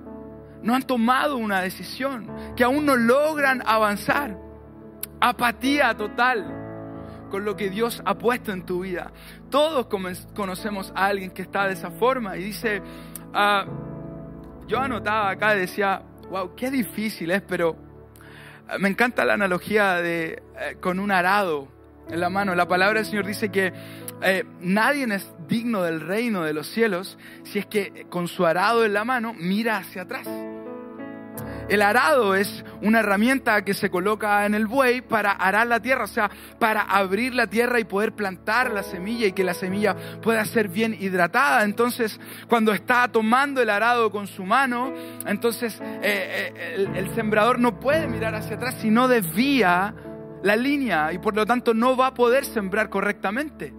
no 0.63 0.75
han 0.75 0.83
tomado 0.83 1.37
una 1.37 1.63
decisión, 1.63 2.55
que 2.55 2.63
aún 2.63 2.87
no 2.87 2.95
logran 2.95 3.63
avanzar. 3.67 4.50
Apatía 5.21 5.95
total 5.97 6.61
con 7.31 7.45
lo 7.45 7.57
que 7.57 7.71
Dios 7.71 8.03
ha 8.05 8.19
puesto 8.19 8.53
en 8.53 8.67
tu 8.67 8.81
vida. 8.81 9.13
Todos 9.51 9.87
conocemos 10.35 10.93
a 10.95 11.07
alguien 11.07 11.31
que 11.31 11.43
está 11.43 11.67
de 11.67 11.75
esa 11.75 11.91
forma 11.91 12.37
y 12.37 12.45
dice, 12.45 12.83
ah, 13.33 13.65
yo 14.67 14.79
anotaba 14.79 15.31
acá 15.31 15.55
decía, 15.55 16.03
wow, 16.31 16.55
qué 16.55 16.71
difícil 16.71 17.31
es, 17.31 17.43
pero 17.43 17.77
ah, 18.69 18.79
me 18.79 18.89
encanta 18.89 19.25
la 19.25 19.35
analogía 19.35 19.95
de 19.97 20.43
eh, 20.59 20.77
con 20.81 20.99
un 20.99 21.11
arado 21.11 21.69
en 22.09 22.21
la 22.21 22.29
mano. 22.29 22.55
La 22.55 22.69
palabra 22.69 23.01
del 23.01 23.07
Señor 23.07 23.27
dice 23.27 23.51
que 23.51 23.73
eh, 24.23 24.45
nadie 24.61 25.05
es 25.15 25.33
digno 25.49 25.83
del 25.83 26.01
reino 26.01 26.43
de 26.43 26.53
los 26.53 26.67
cielos 26.69 27.17
si 27.45 27.59
es 27.59 27.67
que 27.67 28.07
con 28.11 28.29
su 28.29 28.45
arado 28.45 28.85
en 28.85 28.93
la 28.93 29.05
mano 29.05 29.35
mira 29.35 29.79
hacia 29.79 30.03
atrás. 30.03 30.29
El 31.71 31.83
arado 31.83 32.35
es 32.35 32.65
una 32.83 32.99
herramienta 32.99 33.65
que 33.65 33.75
se 33.75 33.91
coloca 33.91 34.45
en 34.45 34.57
el 34.57 34.67
buey 34.67 35.03
para 35.03 35.31
arar 35.31 35.69
la 35.69 35.79
tierra, 35.79 36.03
o 36.03 36.09
sea, 36.09 36.29
para 36.59 36.83
abrir 36.83 37.33
la 37.33 37.47
tierra 37.47 37.79
y 37.79 37.85
poder 37.85 38.13
plantar 38.13 38.73
la 38.73 38.83
semilla 38.83 39.29
y 39.29 39.33
que 39.33 39.45
la 39.45 39.55
semilla 39.55 39.95
pueda 40.21 40.45
ser 40.47 40.69
bien 40.69 40.97
hidratada. 40.99 41.63
Entonces, 41.63 42.19
cuando 42.49 42.73
está 42.73 43.07
tomando 43.07 43.63
el 43.63 43.71
arado 43.71 44.11
con 44.11 44.27
su 44.27 44.43
mano, 44.43 44.93
entonces 45.27 45.81
eh, 45.81 46.53
eh, 46.57 46.89
el, 46.97 47.15
sembrador 47.15 47.61
no 47.61 47.79
puede 47.79 48.09
mirar 48.09 48.35
hacia 48.35 48.57
atrás 48.57 48.75
si 48.81 48.91
no 48.91 49.07
desvía 49.07 49.95
la 50.43 50.57
línea 50.57 51.13
y 51.13 51.19
por 51.19 51.37
lo 51.37 51.47
tanto 51.47 51.73
no 51.73 51.97
va 51.97 52.09
a 52.09 52.15
poder 52.15 52.47
sembrar 52.47 52.91
correctamente. 52.91 53.73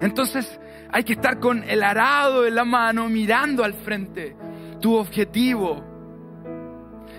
Entonces 0.00 0.58
hay 0.90 1.04
que 1.04 1.12
estar 1.12 1.38
con 1.38 1.62
el 1.62 1.84
arado 1.84 2.44
en 2.44 2.56
la 2.56 2.64
mano 2.64 3.08
mirando 3.08 3.62
al 3.62 3.74
frente, 3.74 4.34
tu 4.80 4.96
objetivo, 4.96 5.87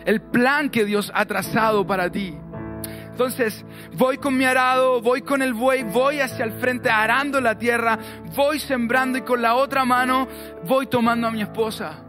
el 0.09 0.21
plan 0.21 0.71
que 0.71 0.85
Dios 0.85 1.11
ha 1.13 1.23
trazado 1.25 1.85
para 1.85 2.11
ti. 2.11 2.35
Entonces, 3.11 3.63
voy 3.93 4.17
con 4.17 4.35
mi 4.35 4.43
arado, 4.43 5.03
voy 5.03 5.21
con 5.21 5.43
el 5.43 5.53
buey, 5.53 5.83
voy 5.83 6.19
hacia 6.19 6.45
el 6.45 6.53
frente 6.53 6.89
arando 6.89 7.39
la 7.39 7.59
tierra, 7.59 7.99
voy 8.35 8.59
sembrando 8.59 9.19
y 9.19 9.21
con 9.21 9.39
la 9.39 9.53
otra 9.53 9.85
mano 9.85 10.27
voy 10.65 10.87
tomando 10.87 11.27
a 11.27 11.31
mi 11.31 11.43
esposa. 11.43 11.99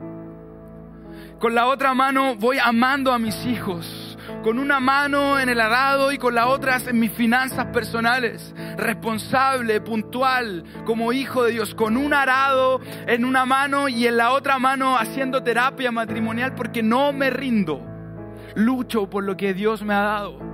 Con 1.38 1.54
la 1.54 1.66
otra 1.66 1.92
mano 1.92 2.36
voy 2.36 2.56
amando 2.58 3.12
a 3.12 3.18
mis 3.18 3.44
hijos 3.44 4.10
con 4.42 4.58
una 4.58 4.80
mano 4.80 5.38
en 5.38 5.48
el 5.48 5.60
arado 5.60 6.12
y 6.12 6.18
con 6.18 6.34
la 6.34 6.46
otra 6.48 6.78
en 6.86 6.98
mis 6.98 7.12
finanzas 7.12 7.66
personales, 7.66 8.54
responsable, 8.76 9.80
puntual, 9.80 10.64
como 10.86 11.12
hijo 11.12 11.44
de 11.44 11.52
Dios, 11.52 11.74
con 11.74 11.96
un 11.96 12.14
arado 12.14 12.80
en 13.06 13.24
una 13.24 13.44
mano 13.44 13.88
y 13.88 14.06
en 14.06 14.16
la 14.16 14.32
otra 14.32 14.58
mano 14.58 14.96
haciendo 14.96 15.42
terapia 15.42 15.92
matrimonial 15.92 16.54
porque 16.54 16.82
no 16.82 17.12
me 17.12 17.30
rindo, 17.30 17.84
lucho 18.54 19.08
por 19.08 19.24
lo 19.24 19.36
que 19.36 19.54
Dios 19.54 19.82
me 19.82 19.94
ha 19.94 20.00
dado 20.02 20.50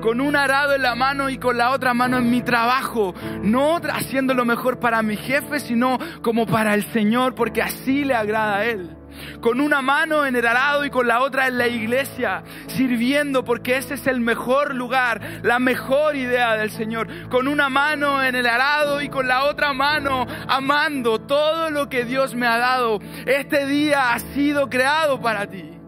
con 0.00 0.20
un 0.20 0.36
arado 0.36 0.74
en 0.74 0.82
la 0.82 0.94
mano 0.94 1.28
y 1.28 1.38
con 1.38 1.56
la 1.56 1.70
otra 1.70 1.94
mano 1.94 2.18
en 2.18 2.30
mi 2.30 2.42
trabajo, 2.42 3.14
no 3.42 3.80
haciendo 3.92 4.34
lo 4.34 4.44
mejor 4.44 4.78
para 4.78 5.02
mi 5.02 5.16
jefe, 5.16 5.60
sino 5.60 5.98
como 6.22 6.46
para 6.46 6.74
el 6.74 6.84
Señor, 6.92 7.34
porque 7.34 7.62
así 7.62 8.04
le 8.04 8.14
agrada 8.14 8.58
a 8.58 8.64
Él 8.64 8.96
con 9.40 9.60
una 9.60 9.82
mano 9.82 10.24
en 10.24 10.36
el 10.36 10.46
arado 10.46 10.86
y 10.86 10.90
con 10.90 11.06
la 11.06 11.20
otra 11.20 11.46
en 11.46 11.58
la 11.58 11.68
iglesia, 11.68 12.42
sirviendo 12.66 13.44
porque 13.44 13.76
ese 13.76 13.94
es 13.94 14.06
el 14.06 14.20
mejor 14.20 14.74
lugar, 14.74 15.20
la 15.42 15.58
mejor 15.58 16.16
idea 16.16 16.56
del 16.56 16.70
Señor, 16.70 17.28
con 17.28 17.46
una 17.46 17.68
mano 17.68 18.22
en 18.22 18.34
el 18.34 18.46
arado 18.46 19.02
y 19.02 19.08
con 19.08 19.28
la 19.28 19.44
otra 19.44 19.74
mano 19.74 20.26
amando 20.48 21.20
todo 21.20 21.70
lo 21.70 21.88
que 21.88 22.04
Dios 22.04 22.34
me 22.34 22.46
ha 22.46 22.56
dado. 22.56 23.00
Este 23.26 23.66
día 23.66 24.14
ha 24.14 24.18
sido 24.18 24.70
creado 24.70 25.20
para 25.20 25.46
ti. 25.46 25.81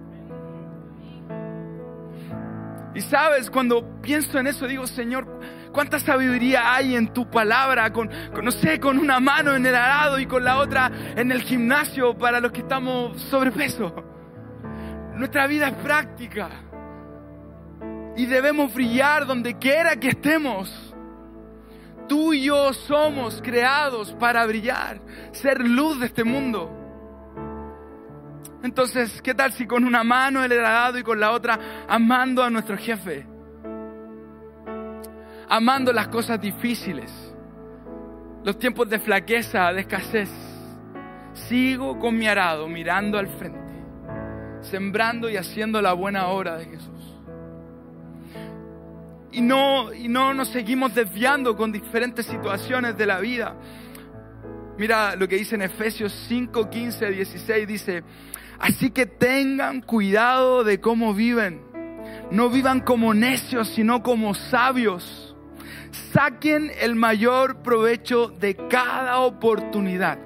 Y 2.94 3.00
sabes, 3.00 3.50
cuando 3.50 4.00
pienso 4.00 4.38
en 4.38 4.46
eso, 4.46 4.66
digo, 4.66 4.86
Señor, 4.86 5.26
cuánta 5.72 5.98
sabiduría 5.98 6.72
hay 6.74 6.94
en 6.94 7.12
tu 7.12 7.28
palabra, 7.28 7.92
con, 7.92 8.08
no 8.42 8.50
sé, 8.52 8.78
con 8.78 8.98
una 8.98 9.18
mano 9.18 9.56
en 9.56 9.66
el 9.66 9.74
arado 9.74 10.20
y 10.20 10.26
con 10.26 10.44
la 10.44 10.58
otra 10.58 10.90
en 11.16 11.32
el 11.32 11.42
gimnasio 11.42 12.16
para 12.16 12.40
los 12.40 12.52
que 12.52 12.60
estamos 12.60 13.20
sobrepeso. 13.22 13.94
Nuestra 15.16 15.46
vida 15.48 15.68
es 15.68 15.74
práctica 15.74 16.48
y 18.16 18.26
debemos 18.26 18.72
brillar 18.72 19.26
donde 19.26 19.58
quiera 19.58 19.96
que 19.96 20.10
estemos. 20.10 20.94
Tú 22.08 22.32
y 22.32 22.44
yo 22.44 22.72
somos 22.72 23.40
creados 23.42 24.12
para 24.20 24.46
brillar, 24.46 25.00
ser 25.32 25.60
luz 25.60 25.98
de 25.98 26.06
este 26.06 26.22
mundo. 26.22 26.83
Entonces, 28.64 29.22
¿qué 29.22 29.32
tal 29.32 29.52
si 29.52 29.66
con 29.66 29.84
una 29.84 30.02
mano 30.02 30.42
el 30.42 30.50
arado 30.52 30.98
y 30.98 31.04
con 31.04 31.20
la 31.20 31.30
otra 31.30 31.86
amando 31.88 32.42
a 32.42 32.50
nuestro 32.50 32.76
jefe? 32.76 33.28
amando 35.48 35.92
las 35.92 36.08
cosas 36.08 36.40
difíciles, 36.40 37.10
los 38.42 38.58
tiempos 38.58 38.88
de 38.88 38.98
flaqueza, 38.98 39.72
de 39.72 39.80
escasez. 39.82 40.28
Sigo 41.48 41.98
con 41.98 42.16
mi 42.16 42.26
arado 42.26 42.68
mirando 42.68 43.18
al 43.18 43.28
frente, 43.28 43.72
sembrando 44.62 45.28
y 45.28 45.36
haciendo 45.36 45.80
la 45.82 45.92
buena 45.92 46.28
obra 46.28 46.56
de 46.56 46.66
Jesús. 46.66 46.90
Y 49.32 49.40
no, 49.40 49.92
y 49.92 50.08
no 50.08 50.32
nos 50.32 50.48
seguimos 50.48 50.94
desviando 50.94 51.56
con 51.56 51.72
diferentes 51.72 52.26
situaciones 52.26 52.96
de 52.96 53.06
la 53.06 53.18
vida. 53.18 53.56
Mira 54.78 55.16
lo 55.16 55.26
que 55.26 55.36
dice 55.36 55.56
en 55.56 55.62
Efesios 55.62 56.12
5, 56.28 56.70
15, 56.70 57.10
16, 57.10 57.66
dice, 57.66 58.04
así 58.58 58.90
que 58.90 59.06
tengan 59.06 59.80
cuidado 59.80 60.64
de 60.64 60.80
cómo 60.80 61.14
viven. 61.14 61.62
No 62.30 62.50
vivan 62.50 62.80
como 62.80 63.14
necios, 63.14 63.68
sino 63.68 64.02
como 64.02 64.34
sabios 64.34 65.34
saquen 66.12 66.70
el 66.80 66.94
mayor 66.94 67.62
provecho 67.62 68.28
de 68.28 68.54
cada 68.68 69.18
oportunidad 69.18 70.18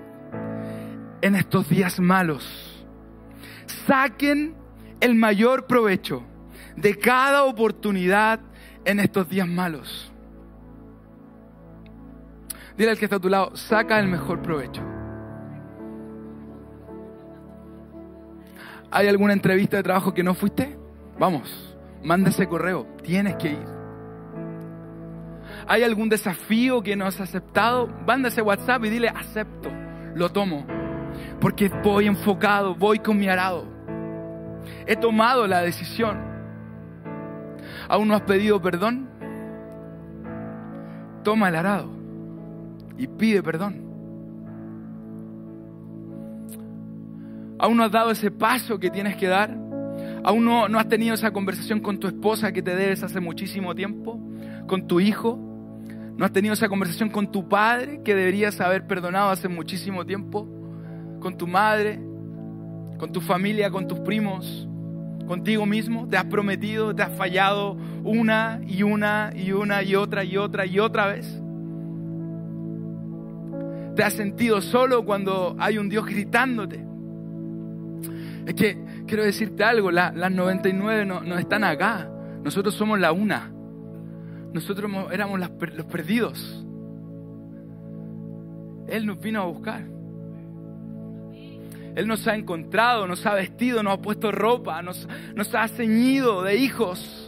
en 1.22 1.34
estos 1.34 1.68
días 1.68 1.98
malos. 2.00 2.44
Saquen 3.86 4.54
el 5.00 5.14
mayor 5.14 5.66
provecho 5.66 6.24
de 6.76 6.98
cada 6.98 7.44
oportunidad 7.44 8.40
en 8.84 9.00
estos 9.00 9.28
días 9.28 9.48
malos. 9.48 10.12
Dile 12.76 12.90
al 12.90 12.98
que 12.98 13.06
está 13.06 13.16
a 13.16 13.20
tu 13.20 13.28
lado, 13.28 13.56
saca 13.56 13.98
el 13.98 14.08
mejor 14.08 14.40
provecho. 14.40 14.87
¿Hay 18.90 19.06
alguna 19.08 19.32
entrevista 19.32 19.76
de 19.76 19.82
trabajo 19.82 20.14
que 20.14 20.22
no 20.22 20.34
fuiste? 20.34 20.78
Vamos, 21.18 21.76
manda 22.02 22.30
ese 22.30 22.46
correo, 22.46 22.86
tienes 23.02 23.36
que 23.36 23.52
ir. 23.52 23.78
¿Hay 25.66 25.82
algún 25.82 26.08
desafío 26.08 26.82
que 26.82 26.96
no 26.96 27.06
has 27.06 27.20
aceptado? 27.20 27.88
Manda 28.06 28.30
WhatsApp 28.42 28.84
y 28.84 28.88
dile, 28.88 29.08
acepto, 29.08 29.70
lo 30.14 30.30
tomo. 30.30 30.66
Porque 31.40 31.68
voy 31.82 32.06
enfocado, 32.06 32.74
voy 32.74 32.98
con 33.00 33.18
mi 33.18 33.28
arado. 33.28 33.66
He 34.86 34.96
tomado 34.96 35.46
la 35.46 35.60
decisión. 35.60 36.18
¿Aún 37.88 38.08
no 38.08 38.14
has 38.14 38.22
pedido 38.22 38.60
perdón? 38.60 39.08
Toma 41.22 41.48
el 41.48 41.56
arado 41.56 41.90
y 42.96 43.06
pide 43.06 43.42
perdón. 43.42 43.87
¿Aún 47.58 47.76
no 47.76 47.84
has 47.84 47.90
dado 47.90 48.10
ese 48.10 48.30
paso 48.30 48.78
que 48.78 48.90
tienes 48.90 49.16
que 49.16 49.26
dar? 49.26 49.56
¿Aún 50.24 50.44
no, 50.44 50.68
no 50.68 50.78
has 50.78 50.88
tenido 50.88 51.14
esa 51.14 51.32
conversación 51.32 51.80
con 51.80 51.98
tu 51.98 52.06
esposa 52.06 52.52
que 52.52 52.62
te 52.62 52.74
debes 52.74 53.02
hace 53.02 53.20
muchísimo 53.20 53.74
tiempo? 53.74 54.20
¿Con 54.66 54.86
tu 54.86 55.00
hijo? 55.00 55.38
¿No 56.16 56.24
has 56.24 56.32
tenido 56.32 56.54
esa 56.54 56.68
conversación 56.68 57.10
con 57.10 57.30
tu 57.30 57.48
padre 57.48 58.02
que 58.04 58.14
deberías 58.14 58.60
haber 58.60 58.86
perdonado 58.86 59.30
hace 59.30 59.48
muchísimo 59.48 60.04
tiempo? 60.04 60.48
¿Con 61.20 61.36
tu 61.36 61.46
madre? 61.46 62.00
¿Con 62.98 63.12
tu 63.12 63.20
familia? 63.20 63.70
¿Con 63.70 63.86
tus 63.86 64.00
primos? 64.00 64.68
¿Contigo 65.26 65.66
mismo? 65.66 66.08
¿Te 66.08 66.16
has 66.16 66.24
prometido? 66.24 66.94
¿Te 66.94 67.02
has 67.02 67.12
fallado 67.16 67.76
una 68.02 68.60
y 68.66 68.82
una 68.82 69.30
y 69.34 69.52
una 69.52 69.82
y 69.82 69.94
otra 69.94 70.24
y 70.24 70.36
otra 70.36 70.64
y 70.64 70.78
otra 70.78 71.06
vez? 71.08 71.42
¿Te 73.94 74.02
has 74.02 74.14
sentido 74.14 74.60
solo 74.60 75.04
cuando 75.04 75.56
hay 75.58 75.76
un 75.78 75.88
Dios 75.88 76.06
gritándote? 76.06 76.87
Es 78.48 78.54
que 78.54 78.78
quiero 79.06 79.24
decirte 79.24 79.62
algo, 79.62 79.90
las 79.90 80.14
99 80.14 81.04
no, 81.04 81.20
no 81.20 81.36
están 81.36 81.64
acá, 81.64 82.10
nosotros 82.42 82.74
somos 82.74 82.98
la 82.98 83.12
una. 83.12 83.52
nosotros 84.54 84.90
éramos 85.12 85.38
los 85.38 85.84
perdidos. 85.84 86.64
Él 88.88 89.04
nos 89.04 89.20
vino 89.20 89.42
a 89.42 89.44
buscar. 89.44 89.82
Él 91.94 92.06
nos 92.06 92.26
ha 92.26 92.36
encontrado, 92.36 93.06
nos 93.06 93.26
ha 93.26 93.34
vestido, 93.34 93.82
nos 93.82 93.98
ha 93.98 94.00
puesto 94.00 94.32
ropa, 94.32 94.80
nos 94.80 95.06
ha 95.54 95.68
ceñido 95.68 96.42
de 96.42 96.56
hijos 96.56 97.27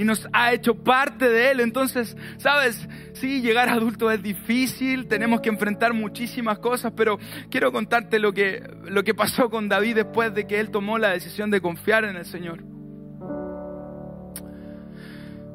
y 0.00 0.04
nos 0.04 0.26
ha 0.32 0.54
hecho 0.54 0.74
parte 0.76 1.28
de 1.28 1.50
Él. 1.50 1.60
Entonces, 1.60 2.16
sabes, 2.38 2.88
sí, 3.12 3.42
llegar 3.42 3.68
adulto 3.68 4.10
es 4.10 4.22
difícil, 4.22 5.06
tenemos 5.06 5.42
que 5.42 5.50
enfrentar 5.50 5.92
muchísimas 5.92 6.58
cosas, 6.58 6.94
pero 6.96 7.18
quiero 7.50 7.70
contarte 7.70 8.18
lo 8.18 8.32
que, 8.32 8.62
lo 8.84 9.04
que 9.04 9.12
pasó 9.12 9.50
con 9.50 9.68
David 9.68 9.96
después 9.96 10.32
de 10.32 10.46
que 10.46 10.58
Él 10.58 10.70
tomó 10.70 10.96
la 10.96 11.10
decisión 11.10 11.50
de 11.50 11.60
confiar 11.60 12.04
en 12.04 12.16
el 12.16 12.24
Señor. 12.24 12.64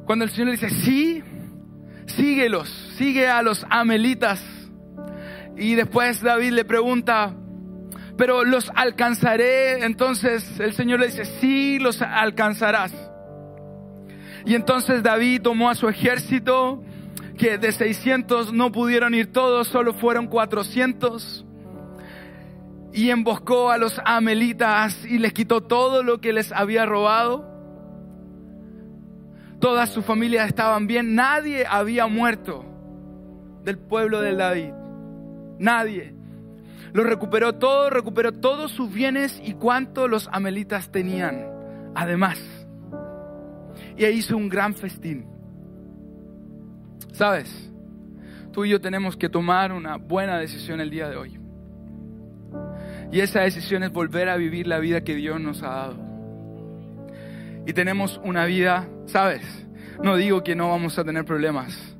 Cuando 0.05 0.25
el 0.25 0.29
Señor 0.29 0.49
le 0.49 0.51
dice, 0.51 0.69
sí, 0.69 1.23
síguelos, 2.05 2.69
sigue 2.99 3.27
a 3.27 3.41
los 3.41 3.65
amelitas. 3.71 4.45
Y 5.57 5.73
después 5.73 6.21
David 6.21 6.51
le 6.51 6.65
pregunta, 6.65 7.35
pero 8.15 8.43
los 8.43 8.71
alcanzaré. 8.75 9.83
Entonces 9.83 10.59
el 10.59 10.73
Señor 10.73 10.99
le 10.99 11.07
dice, 11.07 11.25
sí, 11.25 11.79
los 11.79 11.99
alcanzarás. 12.03 12.93
Y 14.45 14.55
entonces 14.55 15.01
David 15.01 15.41
tomó 15.41 15.69
a 15.69 15.75
su 15.75 15.89
ejército, 15.89 16.83
que 17.37 17.57
de 17.57 17.71
600 17.71 18.53
no 18.53 18.71
pudieron 18.71 19.13
ir 19.13 19.31
todos, 19.31 19.67
solo 19.67 19.93
fueron 19.93 20.27
400. 20.27 21.45
Y 22.93 23.09
emboscó 23.09 23.71
a 23.71 23.77
los 23.77 23.99
amelitas 24.05 25.03
y 25.05 25.17
les 25.17 25.33
quitó 25.33 25.61
todo 25.61 26.03
lo 26.03 26.21
que 26.21 26.31
les 26.31 26.51
había 26.51 26.85
robado 26.85 27.55
todas 29.65 29.89
sus 29.89 30.05
familias 30.05 30.47
estaban 30.47 30.85
bien, 30.85 31.15
nadie 31.15 31.65
había 31.67 32.05
muerto 32.05 32.63
del 33.63 33.79
pueblo 33.79 34.21
de 34.21 34.35
David. 34.35 34.73
Nadie. 35.57 36.13
Lo 36.93 37.03
recuperó 37.03 37.55
todo, 37.55 37.89
recuperó 37.89 38.31
todos 38.31 38.71
sus 38.71 38.93
bienes 38.93 39.41
y 39.43 39.53
cuanto 39.53 40.07
los 40.07 40.29
amelitas 40.31 40.91
tenían. 40.91 41.47
Además. 41.95 42.37
Y 43.97 44.05
hizo 44.05 44.35
un 44.35 44.49
gran 44.49 44.73
festín. 44.73 45.25
¿Sabes? 47.13 47.71
Tú 48.51 48.65
y 48.65 48.69
yo 48.69 48.81
tenemos 48.81 49.15
que 49.15 49.29
tomar 49.29 49.71
una 49.71 49.97
buena 49.97 50.37
decisión 50.37 50.81
el 50.81 50.89
día 50.89 51.09
de 51.09 51.17
hoy. 51.17 51.39
Y 53.11 53.19
esa 53.19 53.41
decisión 53.41 53.83
es 53.83 53.91
volver 53.91 54.29
a 54.29 54.35
vivir 54.35 54.67
la 54.67 54.79
vida 54.79 55.01
que 55.01 55.15
Dios 55.15 55.39
nos 55.39 55.61
ha 55.63 55.69
dado 55.69 56.15
y 57.65 57.73
tenemos 57.73 58.19
una 58.23 58.45
vida, 58.45 58.87
¿sabes? 59.07 59.41
No 60.03 60.15
digo 60.15 60.43
que 60.43 60.55
no 60.55 60.69
vamos 60.69 60.97
a 60.99 61.03
tener 61.03 61.25
problemas. 61.25 61.94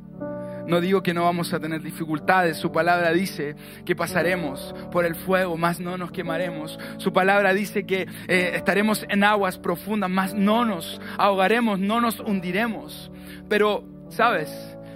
No 0.68 0.82
digo 0.82 1.04
que 1.04 1.14
no 1.14 1.24
vamos 1.24 1.54
a 1.54 1.60
tener 1.60 1.82
dificultades. 1.82 2.58
Su 2.58 2.72
palabra 2.72 3.12
dice 3.12 3.56
que 3.86 3.96
pasaremos 3.96 4.74
por 4.92 5.06
el 5.06 5.16
fuego, 5.16 5.58
más 5.58 5.80
no 5.80 5.98
nos 5.98 6.12
quemaremos. 6.12 6.80
Su 6.98 7.14
palabra 7.14 7.54
dice 7.54 7.86
que 7.86 8.08
eh, 8.28 8.52
estaremos 8.56 9.06
en 9.10 9.24
aguas 9.24 9.58
profundas, 9.58 10.10
más 10.10 10.34
no 10.34 10.66
nos 10.66 11.00
ahogaremos, 11.18 11.80
no 11.80 12.02
nos 12.02 12.20
hundiremos. 12.20 13.12
Pero, 13.48 13.84
¿sabes? 14.10 14.50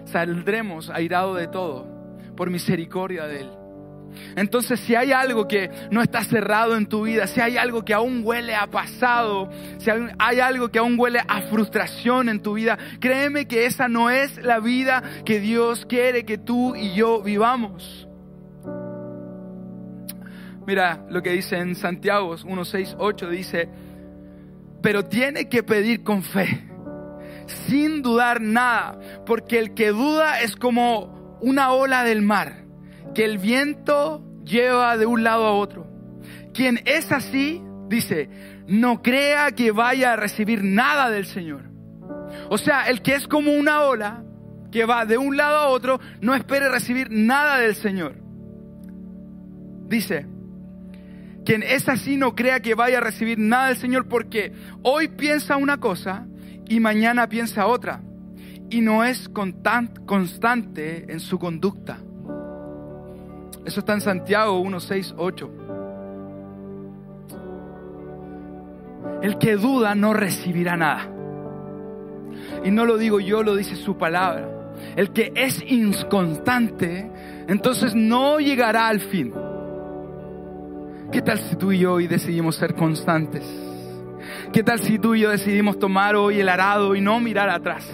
Saldremos 0.06 0.90
airado 0.90 1.36
de 1.36 1.48
todo 1.48 1.88
por 2.36 2.50
misericordia 2.50 3.28
de 3.28 3.42
Él. 3.42 3.59
Entonces, 4.36 4.80
si 4.80 4.96
hay 4.96 5.12
algo 5.12 5.48
que 5.48 5.70
no 5.92 6.02
está 6.02 6.24
cerrado 6.24 6.76
en 6.76 6.88
tu 6.88 7.04
vida, 7.04 7.28
si 7.28 7.42
hay 7.42 7.58
algo 7.58 7.84
que 7.84 7.94
aún 7.94 8.22
huele 8.24 8.56
a 8.56 8.68
pasado, 8.68 9.50
si 9.78 9.90
hay 10.18 10.40
algo 10.40 10.70
que 10.70 10.80
aún 10.80 10.96
huele 10.98 11.20
a 11.28 11.42
frustración 11.44 12.30
en 12.30 12.42
tu 12.42 12.54
vida, 12.54 12.78
créeme 13.00 13.48
que 13.48 13.66
esa 13.66 13.88
no 13.88 14.10
es 14.10 14.38
la 14.38 14.60
vida 14.60 15.04
que 15.26 15.40
Dios 15.40 15.86
quiere 15.86 16.26
que 16.26 16.38
tú 16.38 16.76
y 16.76 16.94
yo 16.94 17.22
vivamos. 17.22 18.08
Mira 20.66 21.04
lo 21.10 21.22
que 21.24 21.32
dice 21.32 21.58
en 21.58 21.76
Santiago 21.76 22.36
1, 22.46 22.66
6, 22.66 22.96
8, 23.00 23.30
dice, 23.30 23.70
pero 24.84 25.04
tiene 25.04 25.50
que 25.50 25.64
pedir 25.64 26.04
con 26.04 26.22
fe, 26.22 26.70
sin 27.68 28.04
dudar 28.04 28.40
nada, 28.40 29.00
porque 29.26 29.58
el 29.58 29.74
que 29.74 29.90
duda 29.90 30.42
es 30.42 30.56
como 30.56 31.38
una 31.42 31.72
ola 31.72 32.04
del 32.04 32.22
mar 32.22 32.69
que 33.14 33.26
el 33.26 33.38
viento 33.38 34.24
lleva 34.44 34.98
de 34.98 35.06
un 35.06 35.24
lado 35.24 35.46
a 35.46 35.54
otro. 35.54 35.88
Quien 36.54 36.82
es 36.86 37.12
así, 37.12 37.62
dice, 37.88 38.30
no 38.68 39.02
crea 39.02 39.52
que 39.52 39.72
vaya 39.72 40.14
a 40.14 40.16
recibir 40.16 40.64
nada 40.64 41.10
del 41.10 41.26
Señor. 41.26 41.64
O 42.50 42.58
sea, 42.58 42.90
el 42.90 43.02
que 43.02 43.16
es 43.16 43.28
como 43.28 43.52
una 43.52 43.82
ola 43.82 44.24
que 44.72 44.86
va 44.86 45.06
de 45.06 45.18
un 45.18 45.36
lado 45.38 45.58
a 45.58 45.68
otro, 45.70 46.00
no 46.22 46.36
espere 46.36 46.70
recibir 46.70 47.08
nada 47.10 47.58
del 47.58 47.76
Señor. 47.76 48.16
Dice, 49.88 50.28
quien 51.46 51.64
es 51.64 51.90
así 51.90 52.16
no 52.16 52.36
crea 52.36 52.60
que 52.60 52.76
vaya 52.76 53.00
a 53.00 53.02
recibir 53.02 53.40
nada 53.40 53.70
del 53.70 53.78
Señor 53.78 54.08
porque 54.08 54.54
hoy 54.84 55.08
piensa 55.08 55.58
una 55.58 55.80
cosa 55.80 56.28
y 56.68 56.80
mañana 56.80 57.28
piensa 57.28 57.66
otra 57.66 58.02
y 58.70 58.82
no 58.82 59.04
es 59.04 59.28
constante 59.30 61.12
en 61.12 61.20
su 61.20 61.40
conducta. 61.40 62.00
Eso 63.66 63.80
está 63.82 63.94
en 63.94 64.02
Santiago 64.02 64.60
1, 64.60 64.80
6, 64.80 65.16
8. 65.18 65.50
El 69.22 69.38
que 69.38 69.56
duda 69.56 69.96
no 69.96 70.14
recibirá 70.14 70.78
nada. 70.78 71.10
Y 72.64 72.72
no 72.72 72.86
lo 72.86 72.98
digo 72.98 73.20
yo, 73.20 73.44
lo 73.44 73.56
dice 73.56 73.76
su 73.76 73.98
palabra. 73.98 74.74
El 74.96 75.12
que 75.12 75.34
es 75.36 75.62
inconstante, 75.68 77.12
entonces 77.48 77.96
no 77.96 78.40
llegará 78.40 78.88
al 78.88 79.00
fin. 79.02 79.34
¿Qué 81.12 81.22
tal 81.22 81.40
si 81.40 81.56
tú 81.56 81.72
y 81.72 81.80
yo 81.80 81.94
hoy 81.94 82.08
decidimos 82.08 82.56
ser 82.56 82.76
constantes? 82.76 83.44
¿Qué 84.54 84.64
tal 84.64 84.80
si 84.80 85.00
tú 85.00 85.16
y 85.16 85.22
yo 85.22 85.30
decidimos 85.30 85.80
tomar 85.80 86.16
hoy 86.16 86.40
el 86.40 86.50
arado 86.50 86.96
y 86.96 87.02
no 87.02 87.20
mirar 87.20 87.50
atrás? 87.50 87.86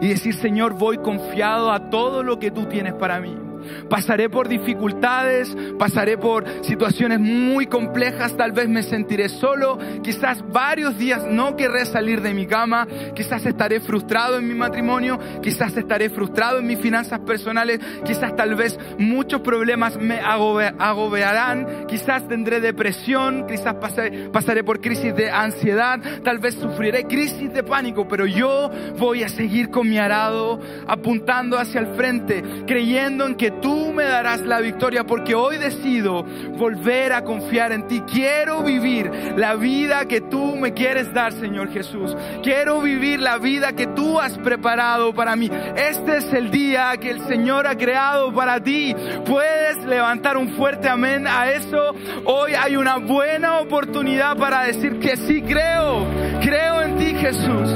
Y 0.00 0.08
decir, 0.08 0.34
Señor, 0.34 0.74
voy 0.74 0.98
confiado 0.98 1.72
a 1.72 1.90
todo 1.90 2.22
lo 2.22 2.38
que 2.38 2.50
tú 2.50 2.66
tienes 2.66 2.92
para 2.94 3.20
mí. 3.20 3.45
Pasaré 3.88 4.28
por 4.28 4.48
dificultades, 4.48 5.56
pasaré 5.78 6.18
por 6.18 6.44
situaciones 6.62 7.20
muy 7.20 7.66
complejas, 7.66 8.36
tal 8.36 8.52
vez 8.52 8.68
me 8.68 8.82
sentiré 8.82 9.28
solo, 9.28 9.78
quizás 10.02 10.44
varios 10.50 10.98
días 10.98 11.24
no 11.28 11.56
querré 11.56 11.84
salir 11.86 12.20
de 12.22 12.34
mi 12.34 12.46
cama, 12.46 12.86
quizás 13.14 13.44
estaré 13.46 13.80
frustrado 13.80 14.38
en 14.38 14.48
mi 14.48 14.54
matrimonio, 14.54 15.18
quizás 15.42 15.76
estaré 15.76 16.10
frustrado 16.10 16.58
en 16.58 16.66
mis 16.66 16.78
finanzas 16.78 17.20
personales, 17.20 17.80
quizás 18.04 18.34
tal 18.36 18.54
vez 18.54 18.78
muchos 18.98 19.40
problemas 19.40 19.96
me 19.96 20.18
agobiarán, 20.20 21.86
quizás 21.86 22.26
tendré 22.28 22.60
depresión, 22.60 23.46
quizás 23.46 23.74
pasaré, 23.74 24.28
pasaré 24.30 24.64
por 24.64 24.80
crisis 24.80 25.14
de 25.14 25.30
ansiedad, 25.30 26.00
tal 26.22 26.38
vez 26.38 26.54
sufriré 26.54 27.04
crisis 27.04 27.52
de 27.52 27.62
pánico, 27.62 28.06
pero 28.08 28.26
yo 28.26 28.70
voy 28.98 29.22
a 29.22 29.28
seguir 29.28 29.70
con 29.70 29.88
mi 29.88 29.98
arado 29.98 30.60
apuntando 30.86 31.58
hacia 31.58 31.80
el 31.80 31.88
frente, 31.94 32.42
creyendo 32.66 33.26
en 33.26 33.34
que 33.34 33.50
tú 33.60 33.92
me 33.92 34.04
darás 34.04 34.40
la 34.40 34.60
victoria 34.60 35.04
porque 35.04 35.34
hoy 35.34 35.58
decido 35.58 36.22
volver 36.56 37.12
a 37.12 37.24
confiar 37.24 37.72
en 37.72 37.86
ti. 37.88 38.02
Quiero 38.02 38.62
vivir 38.62 39.10
la 39.36 39.54
vida 39.54 40.06
que 40.06 40.20
tú 40.20 40.56
me 40.56 40.72
quieres 40.72 41.12
dar, 41.12 41.32
Señor 41.32 41.72
Jesús. 41.72 42.16
Quiero 42.42 42.80
vivir 42.80 43.20
la 43.20 43.38
vida 43.38 43.72
que 43.72 43.86
tú 43.86 44.20
has 44.20 44.36
preparado 44.38 45.14
para 45.14 45.36
mí. 45.36 45.50
Este 45.76 46.18
es 46.18 46.32
el 46.32 46.50
día 46.50 46.96
que 46.98 47.10
el 47.10 47.20
Señor 47.26 47.66
ha 47.66 47.76
creado 47.76 48.32
para 48.32 48.60
ti. 48.60 48.94
Puedes 49.24 49.84
levantar 49.84 50.36
un 50.36 50.50
fuerte 50.50 50.88
amén 50.88 51.26
a 51.26 51.50
eso. 51.50 51.94
Hoy 52.24 52.52
hay 52.54 52.76
una 52.76 52.98
buena 52.98 53.58
oportunidad 53.58 54.36
para 54.36 54.62
decir 54.62 54.98
que 54.98 55.16
sí 55.16 55.42
creo. 55.42 56.06
Creo 56.40 56.82
en 56.82 56.98
ti, 56.98 57.14
Jesús. 57.14 57.70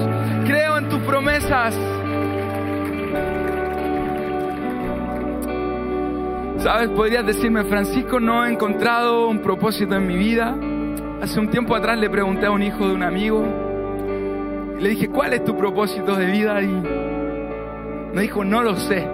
Creo 0.46 0.78
en 0.78 0.88
tus 0.88 1.00
promesas. 1.02 1.74
Sabes, 6.62 6.90
podrías 6.90 7.24
decirme, 7.24 7.64
Francisco, 7.64 8.20
no 8.20 8.44
he 8.44 8.52
encontrado 8.52 9.28
un 9.28 9.38
propósito 9.38 9.94
en 9.96 10.06
mi 10.06 10.18
vida. 10.18 10.54
Hace 11.22 11.40
un 11.40 11.48
tiempo 11.48 11.74
atrás 11.74 11.98
le 11.98 12.10
pregunté 12.10 12.44
a 12.44 12.50
un 12.50 12.62
hijo 12.62 12.86
de 12.86 12.94
un 12.94 13.02
amigo, 13.02 13.42
le 14.78 14.88
dije, 14.90 15.08
¿cuál 15.08 15.32
es 15.32 15.42
tu 15.42 15.56
propósito 15.56 16.14
de 16.16 16.26
vida? 16.26 16.60
Y 16.60 16.68
me 18.14 18.20
dijo, 18.20 18.44
no 18.44 18.62
lo 18.62 18.76
sé. 18.76 19.08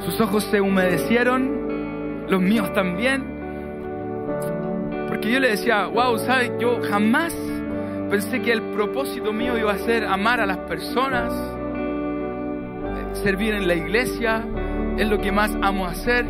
Sus 0.00 0.20
ojos 0.20 0.42
se 0.50 0.60
humedecieron, 0.60 2.26
los 2.28 2.42
míos 2.42 2.72
también. 2.72 3.24
Porque 5.06 5.30
yo 5.30 5.38
le 5.38 5.50
decía, 5.50 5.86
wow, 5.86 6.18
¿sabes? 6.18 6.50
Yo 6.58 6.80
jamás 6.90 7.32
pensé 8.10 8.42
que 8.42 8.50
el 8.50 8.62
propósito 8.62 9.32
mío 9.32 9.56
iba 9.56 9.72
a 9.72 9.78
ser 9.78 10.06
amar 10.06 10.40
a 10.40 10.46
las 10.46 10.58
personas, 10.58 11.32
servir 13.12 13.54
en 13.54 13.68
la 13.68 13.74
iglesia, 13.76 14.44
es 14.96 15.08
lo 15.08 15.18
que 15.18 15.32
más 15.32 15.56
amo 15.62 15.86
hacer. 15.86 16.26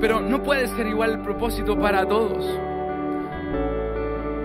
Pero 0.00 0.20
no 0.20 0.42
puede 0.42 0.68
ser 0.68 0.86
igual 0.86 1.12
el 1.12 1.20
propósito 1.20 1.78
para 1.78 2.06
todos. 2.06 2.44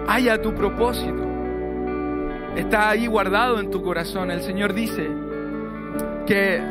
Haya 0.07 0.41
tu 0.41 0.53
propósito. 0.53 1.29
está 2.55 2.89
ahí 2.89 3.07
guardado 3.07 3.59
en 3.59 3.69
tu 3.69 3.81
corazón. 3.81 4.31
El 4.31 4.41
Señor 4.41 4.73
dice 4.73 5.09
que 6.25 6.61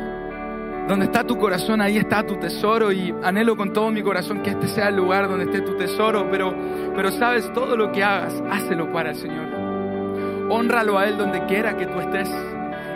donde 0.87 1.05
está 1.05 1.23
tu 1.23 1.37
corazón, 1.37 1.81
ahí 1.81 1.97
está 1.97 2.23
tu 2.23 2.35
tesoro 2.35 2.91
y 2.91 3.13
anhelo 3.23 3.55
con 3.55 3.71
todo 3.71 3.91
mi 3.91 4.01
corazón 4.01 4.41
que 4.41 4.51
este 4.51 4.67
sea 4.67 4.89
el 4.89 4.95
lugar 4.95 5.29
donde 5.29 5.45
esté 5.45 5.61
tu 5.61 5.75
tesoro, 5.77 6.27
pero, 6.29 6.53
pero 6.95 7.11
sabes, 7.11 7.51
todo 7.53 7.77
lo 7.77 7.91
que 7.91 8.03
hagas, 8.03 8.43
hácelo 8.51 8.91
para 8.91 9.11
el 9.11 9.15
Señor. 9.15 9.47
Honralo 10.49 10.97
a 10.97 11.07
Él 11.07 11.17
donde 11.17 11.45
quiera 11.45 11.77
que 11.77 11.85
tú 11.85 11.99
estés. 11.99 12.29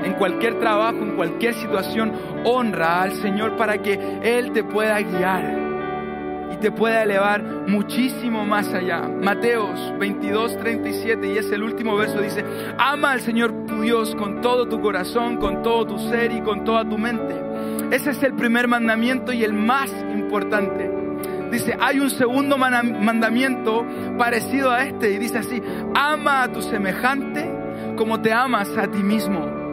En 0.05 0.13
cualquier 0.13 0.59
trabajo, 0.59 0.99
en 0.99 1.15
cualquier 1.15 1.55
situación, 1.55 2.13
honra 2.43 3.01
al 3.01 3.13
Señor 3.13 3.57
para 3.57 3.79
que 3.79 4.19
Él 4.21 4.51
te 4.51 4.63
pueda 4.63 5.01
guiar 5.01 5.65
y 6.53 6.57
te 6.57 6.71
pueda 6.71 7.01
elevar 7.01 7.43
muchísimo 7.67 8.45
más 8.45 8.71
allá. 8.71 9.01
Mateos 9.01 9.93
22, 9.99 10.57
37 10.57 11.33
y 11.33 11.37
es 11.39 11.51
el 11.51 11.63
último 11.63 11.97
verso, 11.97 12.21
dice, 12.21 12.45
ama 12.77 13.13
al 13.13 13.21
Señor 13.21 13.65
tu 13.65 13.81
Dios 13.81 14.15
con 14.15 14.41
todo 14.41 14.67
tu 14.67 14.79
corazón, 14.79 15.37
con 15.37 15.63
todo 15.63 15.87
tu 15.87 15.97
ser 15.97 16.31
y 16.31 16.41
con 16.41 16.63
toda 16.63 16.87
tu 16.87 16.99
mente. 16.99 17.35
Ese 17.89 18.11
es 18.11 18.21
el 18.21 18.35
primer 18.35 18.67
mandamiento 18.67 19.33
y 19.33 19.43
el 19.43 19.53
más 19.53 19.89
importante. 20.13 20.91
Dice, 21.51 21.75
hay 21.79 21.99
un 21.99 22.11
segundo 22.11 22.59
mandamiento 22.59 23.83
parecido 24.19 24.69
a 24.69 24.85
este 24.85 25.13
y 25.13 25.17
dice 25.17 25.39
así, 25.39 25.61
ama 25.95 26.43
a 26.43 26.51
tu 26.51 26.61
semejante 26.61 27.51
como 27.97 28.21
te 28.21 28.31
amas 28.31 28.69
a 28.77 28.87
ti 28.87 29.01
mismo. 29.01 29.64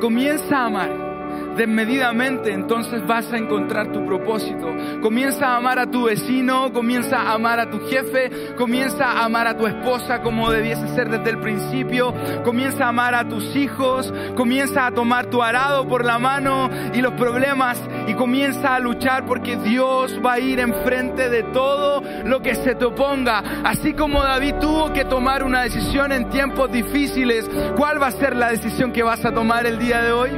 Comienza 0.00 0.58
a 0.58 0.66
amar 0.66 1.13
desmedidamente, 1.56 2.52
entonces 2.52 3.06
vas 3.06 3.32
a 3.32 3.36
encontrar 3.36 3.92
tu 3.92 4.04
propósito. 4.04 4.66
Comienza 5.00 5.48
a 5.48 5.56
amar 5.56 5.78
a 5.78 5.86
tu 5.86 6.04
vecino, 6.04 6.72
comienza 6.72 7.20
a 7.20 7.34
amar 7.34 7.60
a 7.60 7.70
tu 7.70 7.80
jefe, 7.88 8.54
comienza 8.56 9.04
a 9.04 9.24
amar 9.24 9.46
a 9.46 9.56
tu 9.56 9.66
esposa 9.66 10.20
como 10.22 10.50
debiese 10.50 10.86
ser 10.88 11.10
desde 11.10 11.30
el 11.30 11.38
principio, 11.38 12.14
comienza 12.44 12.86
a 12.86 12.88
amar 12.88 13.14
a 13.14 13.28
tus 13.28 13.54
hijos, 13.56 14.12
comienza 14.36 14.86
a 14.86 14.90
tomar 14.92 15.26
tu 15.26 15.42
arado 15.42 15.86
por 15.88 16.04
la 16.04 16.18
mano 16.18 16.70
y 16.92 17.00
los 17.00 17.12
problemas 17.14 17.80
y 18.06 18.14
comienza 18.14 18.74
a 18.74 18.80
luchar 18.80 19.24
porque 19.26 19.56
Dios 19.56 20.20
va 20.24 20.34
a 20.34 20.40
ir 20.40 20.60
enfrente 20.60 21.28
de 21.28 21.42
todo 21.44 22.02
lo 22.24 22.40
que 22.40 22.54
se 22.54 22.74
te 22.74 22.84
oponga. 22.84 23.42
Así 23.64 23.94
como 23.94 24.22
David 24.22 24.56
tuvo 24.60 24.92
que 24.92 25.04
tomar 25.04 25.42
una 25.42 25.62
decisión 25.62 26.12
en 26.12 26.28
tiempos 26.30 26.70
difíciles, 26.70 27.48
¿cuál 27.76 28.02
va 28.02 28.08
a 28.08 28.12
ser 28.12 28.36
la 28.36 28.50
decisión 28.50 28.92
que 28.92 29.02
vas 29.02 29.24
a 29.24 29.32
tomar 29.32 29.66
el 29.66 29.78
día 29.78 30.02
de 30.02 30.12
hoy? 30.12 30.30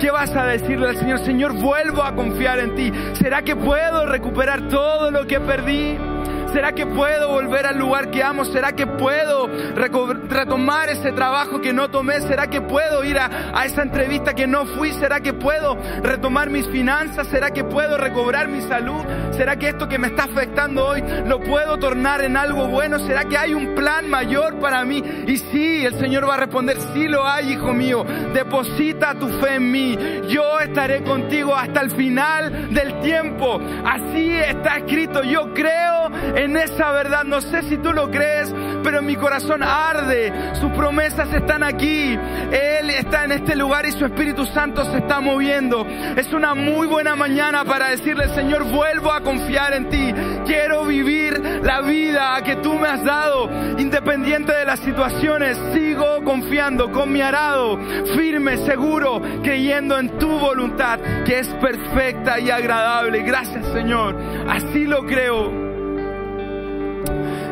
¿Qué 0.00 0.10
vas 0.10 0.34
a 0.36 0.44
decirle 0.64 0.88
al 0.88 0.96
Señor? 0.96 1.18
Señor, 1.18 1.52
vuelvo 1.52 2.02
a 2.02 2.14
confiar 2.14 2.58
en 2.58 2.74
ti. 2.74 2.92
¿Será 3.12 3.42
que 3.42 3.54
puedo 3.54 4.06
recuperar 4.06 4.66
todo 4.68 5.10
lo 5.10 5.26
que 5.26 5.38
perdí? 5.38 5.98
¿Será 6.54 6.70
que 6.70 6.86
puedo 6.86 7.30
volver 7.30 7.66
al 7.66 7.78
lugar 7.78 8.12
que 8.12 8.22
amo? 8.22 8.44
¿Será 8.44 8.76
que 8.76 8.86
puedo 8.86 9.48
retomar 9.74 10.88
ese 10.88 11.10
trabajo 11.10 11.60
que 11.60 11.72
no 11.72 11.90
tomé? 11.90 12.20
¿Será 12.20 12.46
que 12.46 12.60
puedo 12.60 13.02
ir 13.02 13.18
a, 13.18 13.64
esa 13.64 13.82
entrevista 13.82 14.34
que 14.34 14.46
no 14.46 14.64
fui? 14.64 14.92
¿Será 14.92 15.18
que 15.18 15.32
puedo 15.32 15.76
retomar 16.04 16.50
mis 16.50 16.64
finanzas? 16.68 17.26
¿Será 17.26 17.50
que 17.50 17.64
puedo 17.64 17.98
recobrar 17.98 18.46
mi 18.46 18.60
salud? 18.62 19.02
¿Será 19.32 19.56
que 19.56 19.70
esto 19.70 19.88
que 19.88 19.98
me 19.98 20.06
está 20.06 20.24
afectando 20.24 20.86
hoy 20.86 21.02
lo 21.26 21.40
puedo 21.40 21.76
tornar 21.78 22.22
en 22.22 22.36
algo 22.36 22.68
bueno? 22.68 23.00
¿Será 23.00 23.24
que 23.24 23.36
hay 23.36 23.52
un 23.52 23.74
plan 23.74 24.08
mayor 24.08 24.60
para 24.60 24.84
mí? 24.84 25.02
Y 25.26 25.38
sí, 25.38 25.84
el 25.84 25.98
Señor 25.98 26.28
va 26.28 26.34
a 26.34 26.38
responder, 26.38 26.76
sí 26.92 27.08
lo 27.08 27.26
hay, 27.26 27.54
hijo 27.54 27.72
mío. 27.72 28.06
Deposita 28.32 29.16
tu 29.16 29.26
fe 29.40 29.56
en 29.56 29.72
mí. 29.72 29.98
Yo 30.28 30.60
estaré 30.60 31.02
contigo 31.02 31.56
hasta 31.56 31.80
el 31.80 31.90
final 31.90 32.72
del 32.72 33.00
tiempo. 33.00 33.60
Así 33.84 34.30
está 34.30 34.76
escrito. 34.76 35.24
Yo 35.24 35.52
creo 35.52 36.12
en 36.36 36.43
en 36.44 36.56
esa 36.56 36.92
verdad. 36.92 37.24
No 37.24 37.40
sé 37.40 37.62
si 37.62 37.76
tú 37.78 37.92
lo 37.92 38.10
crees, 38.10 38.54
pero 38.82 39.02
mi 39.02 39.16
corazón 39.16 39.62
arde. 39.62 40.32
Sus 40.60 40.70
promesas 40.72 41.32
están 41.32 41.62
aquí. 41.62 42.12
Él 42.12 42.90
está 42.90 43.24
en 43.24 43.32
este 43.32 43.56
lugar 43.56 43.86
y 43.86 43.92
su 43.92 44.04
Espíritu 44.04 44.44
Santo 44.46 44.84
se 44.90 44.98
está 44.98 45.20
moviendo. 45.20 45.86
Es 46.16 46.32
una 46.32 46.54
muy 46.54 46.86
buena 46.86 47.16
mañana 47.16 47.64
para 47.64 47.88
decirle, 47.88 48.28
Señor, 48.28 48.64
vuelvo 48.64 49.12
a 49.12 49.22
confiar 49.22 49.74
en 49.74 49.88
ti. 49.88 50.14
Quiero 50.46 50.84
vivir 50.84 51.40
la 51.62 51.80
vida 51.80 52.40
que 52.44 52.56
tú 52.56 52.74
me 52.74 52.88
has 52.88 53.04
dado. 53.04 53.50
Independiente 53.78 54.52
de 54.52 54.64
las 54.64 54.80
situaciones, 54.80 55.58
sigo 55.72 56.22
confiando 56.24 56.92
con 56.92 57.12
mi 57.12 57.20
arado, 57.20 57.78
firme, 58.14 58.58
seguro, 58.58 59.20
creyendo 59.42 59.98
en 59.98 60.18
tu 60.18 60.28
voluntad, 60.28 60.98
que 61.24 61.38
es 61.38 61.48
perfecta 61.48 62.38
y 62.38 62.50
agradable. 62.50 63.22
Gracias, 63.22 63.66
Señor. 63.72 64.16
Así 64.48 64.84
lo 64.84 65.04
creo. 65.06 65.63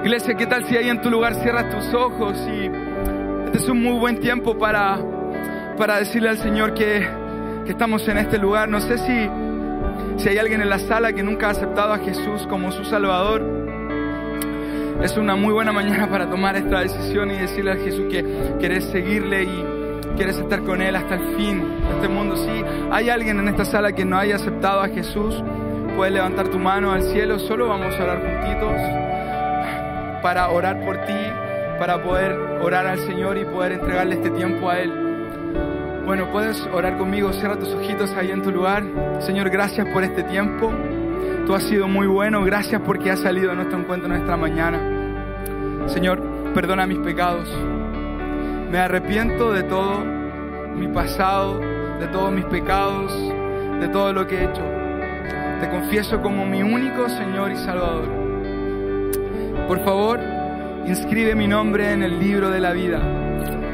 Iglesia, 0.04 0.34
¿qué 0.34 0.46
tal 0.48 0.64
si 0.64 0.76
ahí 0.76 0.88
en 0.88 1.00
tu 1.00 1.08
lugar 1.08 1.32
cierras 1.36 1.70
tus 1.70 1.94
ojos? 1.94 2.36
Y 2.48 2.66
este 3.46 3.58
es 3.58 3.68
un 3.68 3.80
muy 3.80 3.96
buen 4.00 4.18
tiempo 4.18 4.58
para, 4.58 4.98
para 5.78 5.98
decirle 5.98 6.28
al 6.28 6.38
Señor 6.38 6.74
que, 6.74 7.08
que 7.64 7.70
estamos 7.70 8.06
en 8.08 8.18
este 8.18 8.36
lugar. 8.36 8.68
No 8.68 8.80
sé 8.80 8.98
si, 8.98 9.30
si 10.20 10.28
hay 10.28 10.38
alguien 10.38 10.60
en 10.60 10.70
la 10.70 10.80
sala 10.80 11.12
que 11.12 11.22
nunca 11.22 11.46
ha 11.46 11.50
aceptado 11.50 11.92
a 11.92 11.98
Jesús 11.98 12.48
como 12.48 12.72
su 12.72 12.84
Salvador. 12.84 13.42
Es 15.04 15.16
una 15.16 15.36
muy 15.36 15.52
buena 15.52 15.70
mañana 15.70 16.10
para 16.10 16.28
tomar 16.28 16.56
esta 16.56 16.80
decisión 16.80 17.30
y 17.30 17.38
decirle 17.38 17.70
a 17.70 17.76
Jesús 17.76 18.06
que 18.10 18.24
quieres 18.58 18.84
seguirle 18.86 19.44
y 19.44 19.64
quieres 20.16 20.36
estar 20.36 20.62
con 20.62 20.82
Él 20.82 20.96
hasta 20.96 21.14
el 21.14 21.36
fin 21.36 21.60
de 21.60 21.94
este 21.94 22.08
mundo. 22.08 22.36
Si 22.36 22.50
hay 22.90 23.08
alguien 23.08 23.38
en 23.38 23.46
esta 23.46 23.64
sala 23.64 23.92
que 23.92 24.04
no 24.04 24.18
haya 24.18 24.34
aceptado 24.34 24.80
a 24.80 24.88
Jesús, 24.88 25.44
puedes 25.94 26.12
levantar 26.12 26.48
tu 26.48 26.58
mano 26.58 26.90
al 26.90 27.04
cielo. 27.04 27.38
Solo 27.38 27.68
vamos 27.68 27.94
a 27.94 28.02
orar 28.02 28.18
juntitos 28.20 29.11
para 30.22 30.48
orar 30.48 30.80
por 30.84 30.98
ti, 30.98 31.18
para 31.78 32.02
poder 32.02 32.32
orar 32.62 32.86
al 32.86 32.98
Señor 33.00 33.36
y 33.36 33.44
poder 33.44 33.72
entregarle 33.72 34.14
este 34.14 34.30
tiempo 34.30 34.70
a 34.70 34.78
Él. 34.78 34.92
Bueno, 36.06 36.30
puedes 36.30 36.60
orar 36.72 36.96
conmigo, 36.96 37.32
cierra 37.32 37.58
tus 37.58 37.74
ojitos 37.74 38.12
ahí 38.12 38.30
en 38.30 38.42
tu 38.42 38.50
lugar. 38.50 38.84
Señor, 39.20 39.50
gracias 39.50 39.86
por 39.88 40.04
este 40.04 40.22
tiempo. 40.22 40.72
Tú 41.46 41.54
has 41.54 41.64
sido 41.64 41.88
muy 41.88 42.06
bueno, 42.06 42.44
gracias 42.44 42.80
porque 42.84 43.10
has 43.10 43.20
salido 43.20 43.50
de 43.50 43.56
nuestro 43.56 43.78
encuentro 43.78 44.14
en 44.14 44.20
esta 44.20 44.36
mañana. 44.36 45.88
Señor, 45.88 46.22
perdona 46.54 46.86
mis 46.86 46.98
pecados. 46.98 47.48
Me 48.70 48.78
arrepiento 48.78 49.52
de 49.52 49.64
todo 49.64 50.04
mi 50.76 50.88
pasado, 50.88 51.58
de 51.98 52.06
todos 52.08 52.32
mis 52.32 52.44
pecados, 52.46 53.12
de 53.80 53.88
todo 53.88 54.12
lo 54.12 54.26
que 54.26 54.36
he 54.36 54.44
hecho. 54.44 54.62
Te 55.60 55.68
confieso 55.68 56.20
como 56.20 56.46
mi 56.46 56.62
único 56.62 57.08
Señor 57.08 57.52
y 57.52 57.56
Salvador. 57.56 58.21
Por 59.66 59.84
favor, 59.84 60.20
inscribe 60.86 61.34
mi 61.34 61.46
nombre 61.46 61.92
en 61.92 62.02
el 62.02 62.18
libro 62.18 62.50
de 62.50 62.60
la 62.60 62.72
vida. 62.72 63.00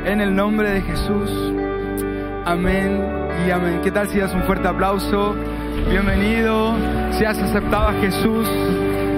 En 0.04 0.20
el 0.20 0.34
nombre 0.34 0.70
de 0.70 0.82
Jesús. 0.82 1.30
Amén 2.44 3.02
y 3.46 3.50
amén. 3.50 3.80
¿Qué 3.82 3.90
tal 3.90 4.08
si 4.08 4.18
das 4.18 4.34
un 4.34 4.42
fuerte 4.44 4.68
aplauso? 4.68 5.34
Bienvenido. 5.88 6.74
Si 7.12 7.24
has 7.24 7.38
aceptado 7.38 7.88
a 7.88 7.92
Jesús, 7.94 8.48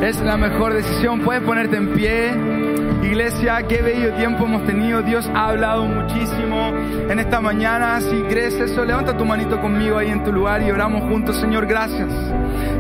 es 0.03 0.21
la 0.21 0.37
mejor 0.37 0.75
decisión. 0.75 1.21
Puedes 1.21 1.43
ponerte 1.43 1.77
en 1.77 1.93
pie. 1.95 2.60
Iglesia, 3.03 3.63
qué 3.67 3.81
bello 3.81 4.13
tiempo 4.15 4.45
hemos 4.45 4.65
tenido. 4.67 5.03
Dios 5.03 5.29
ha 5.35 5.49
hablado 5.49 5.85
muchísimo 5.87 6.69
en 7.09 7.19
esta 7.19 7.41
mañana. 7.41 8.01
Si 8.01 8.23
crees 8.25 8.55
eso, 8.55 8.85
levanta 8.85 9.17
tu 9.17 9.25
manito 9.25 9.61
conmigo 9.61 9.97
ahí 9.97 10.09
en 10.11 10.23
tu 10.23 10.33
lugar 10.33 10.63
y 10.63 10.71
oramos 10.71 11.03
juntos. 11.05 11.37
Señor, 11.41 11.67
gracias. 11.67 12.09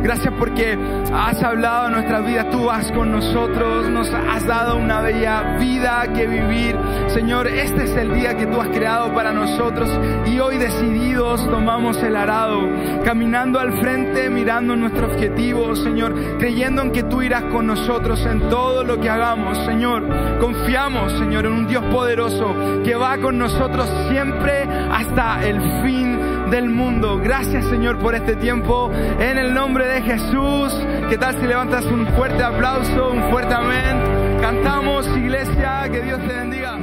Gracias 0.02 0.32
porque 0.38 0.78
has 1.12 1.42
hablado 1.42 1.86
en 1.86 1.92
nuestras 1.92 2.26
vidas. 2.26 2.50
Tú 2.50 2.64
vas 2.66 2.92
con 2.92 3.12
nosotros. 3.12 3.88
Nos 3.88 4.10
has 4.12 4.46
dado 4.46 4.76
una 4.76 5.00
bella 5.00 5.56
vida 5.58 6.06
que 6.14 6.26
vivir. 6.26 6.76
Señor, 7.08 7.46
este 7.48 7.84
es 7.84 7.96
el 7.96 8.14
día 8.14 8.36
que 8.36 8.46
tú 8.46 8.60
has 8.60 8.68
creado 8.68 9.14
para 9.14 9.32
nosotros. 9.32 9.90
Y 10.26 10.38
hoy 10.38 10.58
decididos 10.58 11.48
tomamos 11.48 11.96
el 12.02 12.14
arado. 12.14 12.60
Caminando 13.04 13.58
al 13.58 13.72
frente, 13.80 14.28
mirando 14.28 14.76
nuestro 14.76 15.06
objetivo, 15.06 15.74
Señor. 15.76 16.14
Creyendo 16.38 16.82
en 16.82 16.92
que 16.92 17.04
tú 17.04 17.22
irás 17.22 17.44
con 17.44 17.66
nosotros 17.66 18.24
en 18.26 18.48
todo 18.50 18.84
lo 18.84 19.00
que 19.00 19.08
hagamos, 19.08 19.56
Señor. 19.64 20.09
Confiamos, 20.40 21.12
Señor, 21.12 21.46
en 21.46 21.52
un 21.52 21.66
Dios 21.66 21.84
poderoso 21.86 22.54
que 22.84 22.94
va 22.94 23.18
con 23.18 23.38
nosotros 23.38 23.88
siempre 24.08 24.62
hasta 24.90 25.46
el 25.46 25.60
fin 25.82 26.50
del 26.50 26.68
mundo. 26.68 27.20
Gracias, 27.22 27.66
Señor, 27.66 27.98
por 27.98 28.14
este 28.14 28.36
tiempo. 28.36 28.90
En 29.18 29.38
el 29.38 29.54
nombre 29.54 29.86
de 29.86 30.02
Jesús, 30.02 30.74
¿qué 31.08 31.18
tal 31.18 31.38
si 31.40 31.46
levantas 31.46 31.84
un 31.84 32.06
fuerte 32.08 32.42
aplauso, 32.42 33.10
un 33.10 33.30
fuerte 33.30 33.54
amén? 33.54 34.40
Cantamos, 34.40 35.06
iglesia, 35.16 35.88
que 35.90 36.00
Dios 36.00 36.20
te 36.20 36.32
bendiga. 36.32 36.78